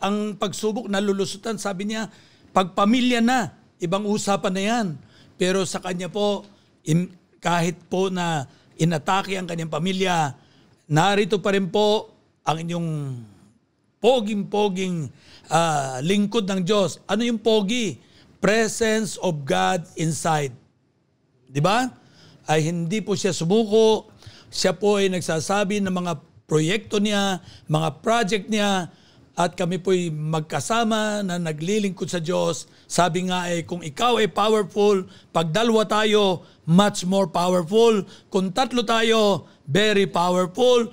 ang, 0.00 0.16
pagsubok 0.40 0.88
nalulusutan 0.88 1.60
sabi 1.60 1.92
niya 1.92 2.08
pagpamilya 2.56 3.20
na 3.20 3.52
ibang 3.76 4.08
usapan 4.08 4.52
na 4.56 4.62
yan 4.64 4.86
pero 5.36 5.68
sa 5.68 5.84
kanya 5.84 6.08
po 6.08 6.48
in, 6.88 7.12
kahit 7.44 7.76
po 7.92 8.08
na 8.08 8.48
inatake 8.80 9.36
ang 9.36 9.44
kanyang 9.44 9.68
pamilya 9.68 10.32
narito 10.88 11.44
pa 11.44 11.52
rin 11.52 11.68
po 11.68 12.13
ang 12.44 12.56
inyong 12.60 12.90
poging-poging 14.04 15.08
uh, 15.48 15.96
lingkod 16.04 16.44
ng 16.44 16.60
Diyos. 16.60 17.00
Ano 17.08 17.24
yung 17.24 17.40
pogi? 17.40 17.96
Presence 18.36 19.16
of 19.16 19.48
God 19.48 19.88
inside. 19.96 20.52
Di 21.48 21.64
ba? 21.64 21.88
Ay 22.44 22.68
hindi 22.68 23.00
po 23.00 23.16
siya 23.16 23.32
sumuko. 23.32 24.12
Siya 24.52 24.76
po 24.76 25.00
ay 25.00 25.08
nagsasabi 25.08 25.80
ng 25.80 25.90
mga 25.90 26.12
proyekto 26.44 27.00
niya, 27.00 27.40
mga 27.64 27.88
project 28.04 28.46
niya, 28.52 28.92
at 29.34 29.58
kami 29.58 29.82
po'y 29.82 30.14
magkasama 30.14 31.26
na 31.26 31.42
naglilingkod 31.42 32.06
sa 32.06 32.22
Diyos. 32.22 32.70
Sabi 32.86 33.26
nga 33.26 33.50
ay 33.50 33.66
kung 33.66 33.82
ikaw 33.82 34.22
ay 34.22 34.30
powerful, 34.30 35.02
pag 35.34 35.50
dalawa 35.50 35.82
tayo, 35.82 36.46
much 36.70 37.02
more 37.02 37.26
powerful. 37.26 38.06
Kung 38.30 38.54
tatlo 38.54 38.86
tayo, 38.86 39.50
very 39.66 40.06
powerful. 40.06 40.86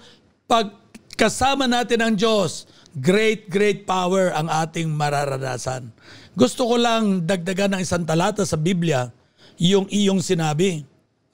Pag 0.50 0.81
kasama 1.21 1.69
natin 1.69 2.01
ang 2.01 2.17
Diyos, 2.17 2.65
great, 2.97 3.45
great 3.45 3.86
power 3.86 4.34
ang 4.34 4.49
ating 4.49 4.89
mararanasan. 4.89 5.93
Gusto 6.34 6.65
ko 6.65 6.81
lang 6.81 7.29
dagdagan 7.29 7.77
ng 7.77 7.81
isang 7.86 8.01
talata 8.01 8.41
sa 8.41 8.57
Biblia, 8.57 9.13
yung 9.62 9.86
iyong 9.93 10.17
sinabi. 10.17 10.81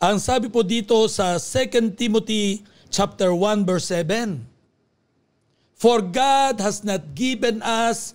Ang 0.04 0.20
sabi 0.20 0.52
po 0.52 0.60
dito 0.60 1.08
sa 1.08 1.40
2 1.40 1.96
Timothy 1.96 2.68
chapter 2.92 3.32
1 3.32 3.64
verse 3.64 3.88
7, 3.96 4.44
For 5.80 6.04
God 6.04 6.60
has 6.60 6.84
not 6.84 7.16
given 7.16 7.64
us 7.64 8.12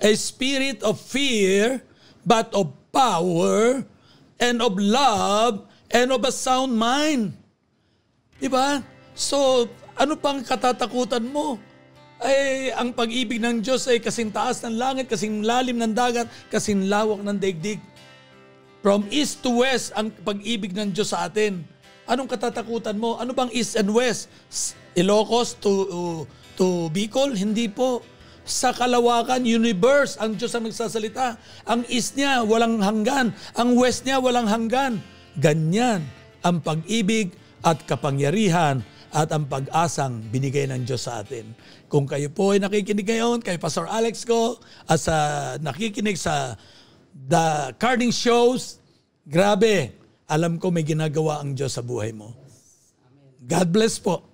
a 0.00 0.16
spirit 0.16 0.80
of 0.80 0.96
fear, 0.96 1.84
but 2.24 2.48
of 2.56 2.72
power 2.96 3.84
and 4.40 4.64
of 4.64 4.80
love 4.80 5.68
and 5.92 6.16
of 6.16 6.24
a 6.24 6.32
sound 6.32 6.80
mind. 6.80 7.36
Diba? 8.40 8.80
So, 9.12 9.68
ano 10.00 10.16
pang 10.16 10.40
katatakutan 10.40 11.20
mo? 11.28 11.60
Ay, 12.20 12.72
ang 12.72 12.92
pag-ibig 12.92 13.36
ng 13.36 13.60
Diyos 13.60 13.84
ay 13.84 14.00
kasing 14.00 14.32
taas 14.32 14.64
ng 14.64 14.76
langit, 14.76 15.12
kasing 15.12 15.44
lalim 15.44 15.76
ng 15.76 15.92
dagat, 15.92 16.24
kasing 16.48 16.88
lawak 16.88 17.20
ng 17.20 17.36
daigdig. 17.36 17.80
From 18.80 19.04
east 19.12 19.44
to 19.44 19.60
west, 19.60 19.92
ang 19.92 20.08
pag-ibig 20.24 20.72
ng 20.72 20.96
Diyos 20.96 21.12
sa 21.12 21.28
atin. 21.28 21.60
Anong 22.08 22.28
katatakutan 22.32 22.96
mo? 22.96 23.20
Ano 23.20 23.36
bang 23.36 23.52
east 23.52 23.76
and 23.76 23.92
west? 23.92 24.32
Ilocos 24.96 25.60
to, 25.60 25.72
uh, 25.88 26.20
to 26.56 26.88
Bicol? 26.92 27.36
Hindi 27.36 27.68
po. 27.68 28.00
Sa 28.44 28.72
kalawakan, 28.72 29.44
universe, 29.44 30.16
ang 30.16 30.36
Diyos 30.36 30.56
ang 30.56 30.64
nagsasalita. 30.64 31.36
Ang 31.68 31.84
east 31.92 32.16
niya, 32.16 32.40
walang 32.44 32.80
hanggan. 32.80 33.36
Ang 33.52 33.76
west 33.76 34.08
niya, 34.08 34.16
walang 34.16 34.48
hanggan. 34.48 35.00
Ganyan 35.36 36.04
ang 36.40 36.64
pag-ibig 36.64 37.36
at 37.60 37.84
kapangyarihan 37.84 38.80
at 39.10 39.28
ang 39.34 39.50
pag-asang 39.50 40.22
binigay 40.30 40.70
ng 40.70 40.86
Diyos 40.86 41.10
sa 41.10 41.22
atin. 41.22 41.50
Kung 41.90 42.06
kayo 42.06 42.30
po 42.30 42.54
ay 42.54 42.62
nakikinig 42.62 43.06
ngayon, 43.10 43.42
kay 43.42 43.58
Pastor 43.58 43.90
Alex 43.90 44.22
ko, 44.22 44.62
at 44.86 45.02
sa 45.02 45.16
nakikinig 45.58 46.14
sa 46.14 46.54
The 47.10 47.74
Carding 47.74 48.14
Shows, 48.14 48.78
grabe, 49.26 49.90
alam 50.30 50.62
ko 50.62 50.70
may 50.70 50.86
ginagawa 50.86 51.42
ang 51.42 51.58
Diyos 51.58 51.74
sa 51.74 51.82
buhay 51.82 52.14
mo. 52.14 52.30
God 53.42 53.68
bless 53.74 53.98
po. 53.98 54.29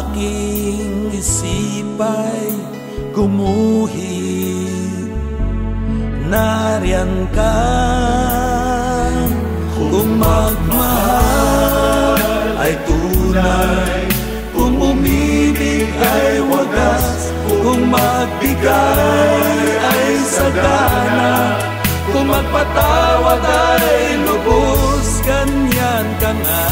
Aking 0.00 1.12
isipay 1.12 2.48
gumuhit. 3.12 4.80
Nariyan 6.30 7.28
ka. 7.34 7.58
Kung 9.90 10.22
magmahal 10.22 12.20
ay 12.62 12.78
tunay 12.86 14.06
Kung 14.54 14.78
umibig 14.78 15.90
ay 15.98 16.38
wagas 16.46 17.34
Kung 17.48 17.90
magbigay 17.90 19.66
ay 19.82 20.14
sagana 20.30 21.58
Kung 22.14 22.30
magpatawad 22.30 23.42
ay 23.42 24.14
lubos 24.22 25.18
Ganyan 25.26 26.06
ka 26.22 26.30
nga 26.30 26.64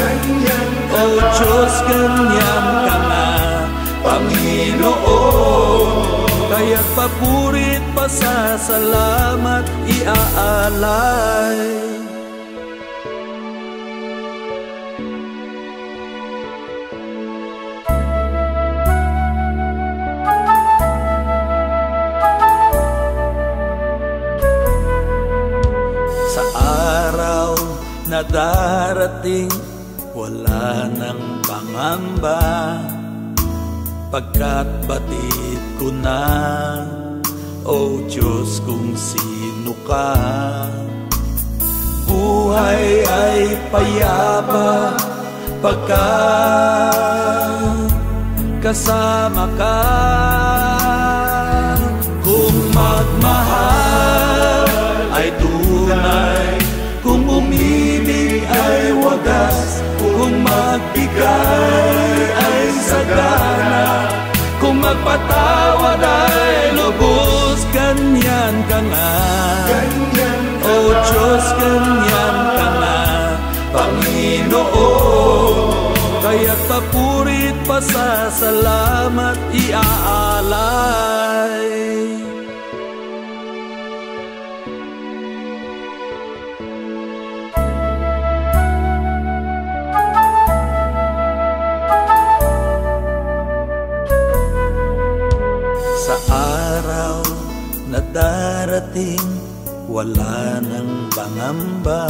Ganyan 0.00 0.81
Diyos, 1.02 1.74
ganyan 1.90 2.66
ka 2.86 2.96
na, 3.10 3.26
Panginoon. 4.06 5.88
Kaya't 6.46 6.88
papurit 6.94 7.82
pa 7.90 8.06
sa 8.06 8.54
salamat 8.54 9.66
iaalay. 9.88 11.58
Sa 26.30 26.44
araw 27.10 27.58
na 28.06 28.22
darating 28.22 29.50
wala 30.22 30.86
nang 30.94 31.42
pangamba. 31.42 32.78
Pagkat 34.12 34.68
batid 34.86 35.62
ko 35.80 35.88
na 35.88 36.22
O 37.66 38.06
Diyos 38.06 38.62
kung 38.62 38.94
sino 38.94 39.74
ka. 39.82 40.14
Buhay 42.06 43.02
ay 43.08 43.56
payapa 43.72 44.92
Pagkat 45.62 46.92
kasama 48.62 49.46
ka. 49.58 49.80
Kung 52.22 52.58
magmahal 52.74 54.62
ay 55.18 55.28
tunay 55.38 56.41
kung 60.22 60.38
magbigay 60.46 62.14
ay 62.30 62.70
sagana. 62.86 64.06
Kung 64.62 64.78
magpatawad 64.78 65.98
ay 65.98 66.78
lubos 66.78 67.66
Ganyan 67.74 68.54
ka 68.70 68.78
nga. 68.78 69.10
O 70.62 70.94
Diyos, 70.94 71.46
ganyan 71.58 72.36
ka 72.54 72.68
nga. 72.78 73.02
Panginoon 73.74 75.56
Kaya't 76.22 76.62
papurit 76.70 77.58
pa 77.66 77.82
sa 77.82 78.30
salamat 78.30 79.34
iaalay 79.50 81.02
darating 98.12 99.24
Wala 99.88 100.60
nang 100.60 101.08
pangamba 101.10 102.06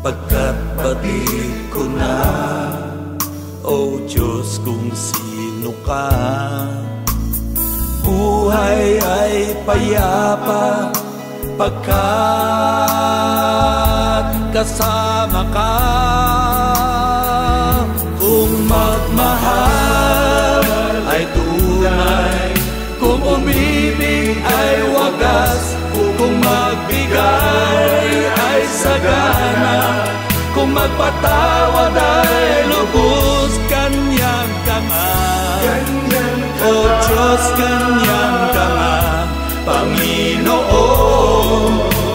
Pagkat 0.00 0.56
pati 0.80 1.22
ko 1.68 1.84
na 1.84 2.18
O 3.60 4.00
Diyos 4.08 4.56
kung 4.64 4.88
sino 4.96 5.76
ka. 5.84 6.08
Buhay 8.00 8.96
ay 8.96 9.52
payapa 9.68 10.88
Pagkat 11.60 12.00
kasama 14.56 15.44
ka 15.52 16.39
magpatawad 30.80 31.92
ay 31.92 32.64
lubos 32.72 33.52
Kanyang 33.68 34.52
ka 34.64 34.78
nga 34.88 35.12
O 36.60 36.72
Diyos, 37.04 37.44
kanyang 37.56 38.40
ka 38.52 38.66
nga 38.76 39.24
Panginoon 39.64 40.92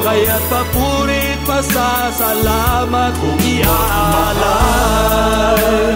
Kaya't 0.05 0.43
papurit 0.49 1.39
pasasalamat 1.45 3.13
Kung 3.21 3.41
iaalay 3.41 4.45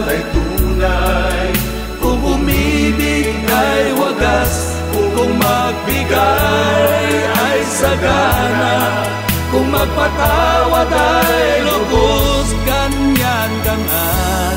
ay 0.09 0.21
tunay 0.33 1.53
Kung 2.01 2.21
umibig 2.37 3.33
ay 3.49 3.93
wagas 3.97 4.77
Kung 4.93 5.33
magbigay 5.37 7.05
ay 7.33 7.59
sagana 7.65 8.77
Kung 9.49 9.73
magpatawad 9.73 10.93
ay 10.93 11.65
lubos 11.65 12.53
Kanyan 12.69 13.51
ka 13.65 13.73
nga 13.73 14.07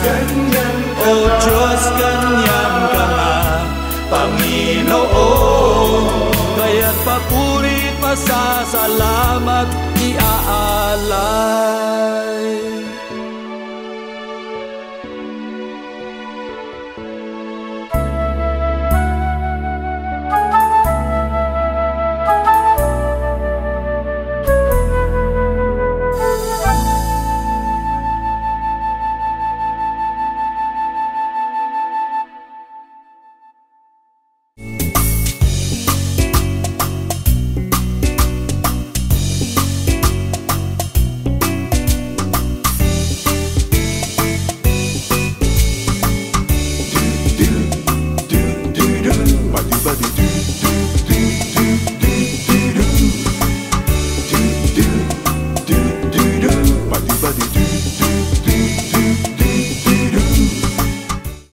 Ganyan 0.05 0.77
O 1.01 1.33
Diyos, 1.41 1.83
kanyan 1.97 2.75
ka 2.93 3.05
nga 3.09 3.65
Panginoon 4.13 6.05
Kaya't 6.61 6.99
papurit 7.09 7.97
pasasalamat 8.05 9.73
iaalay 9.97 11.22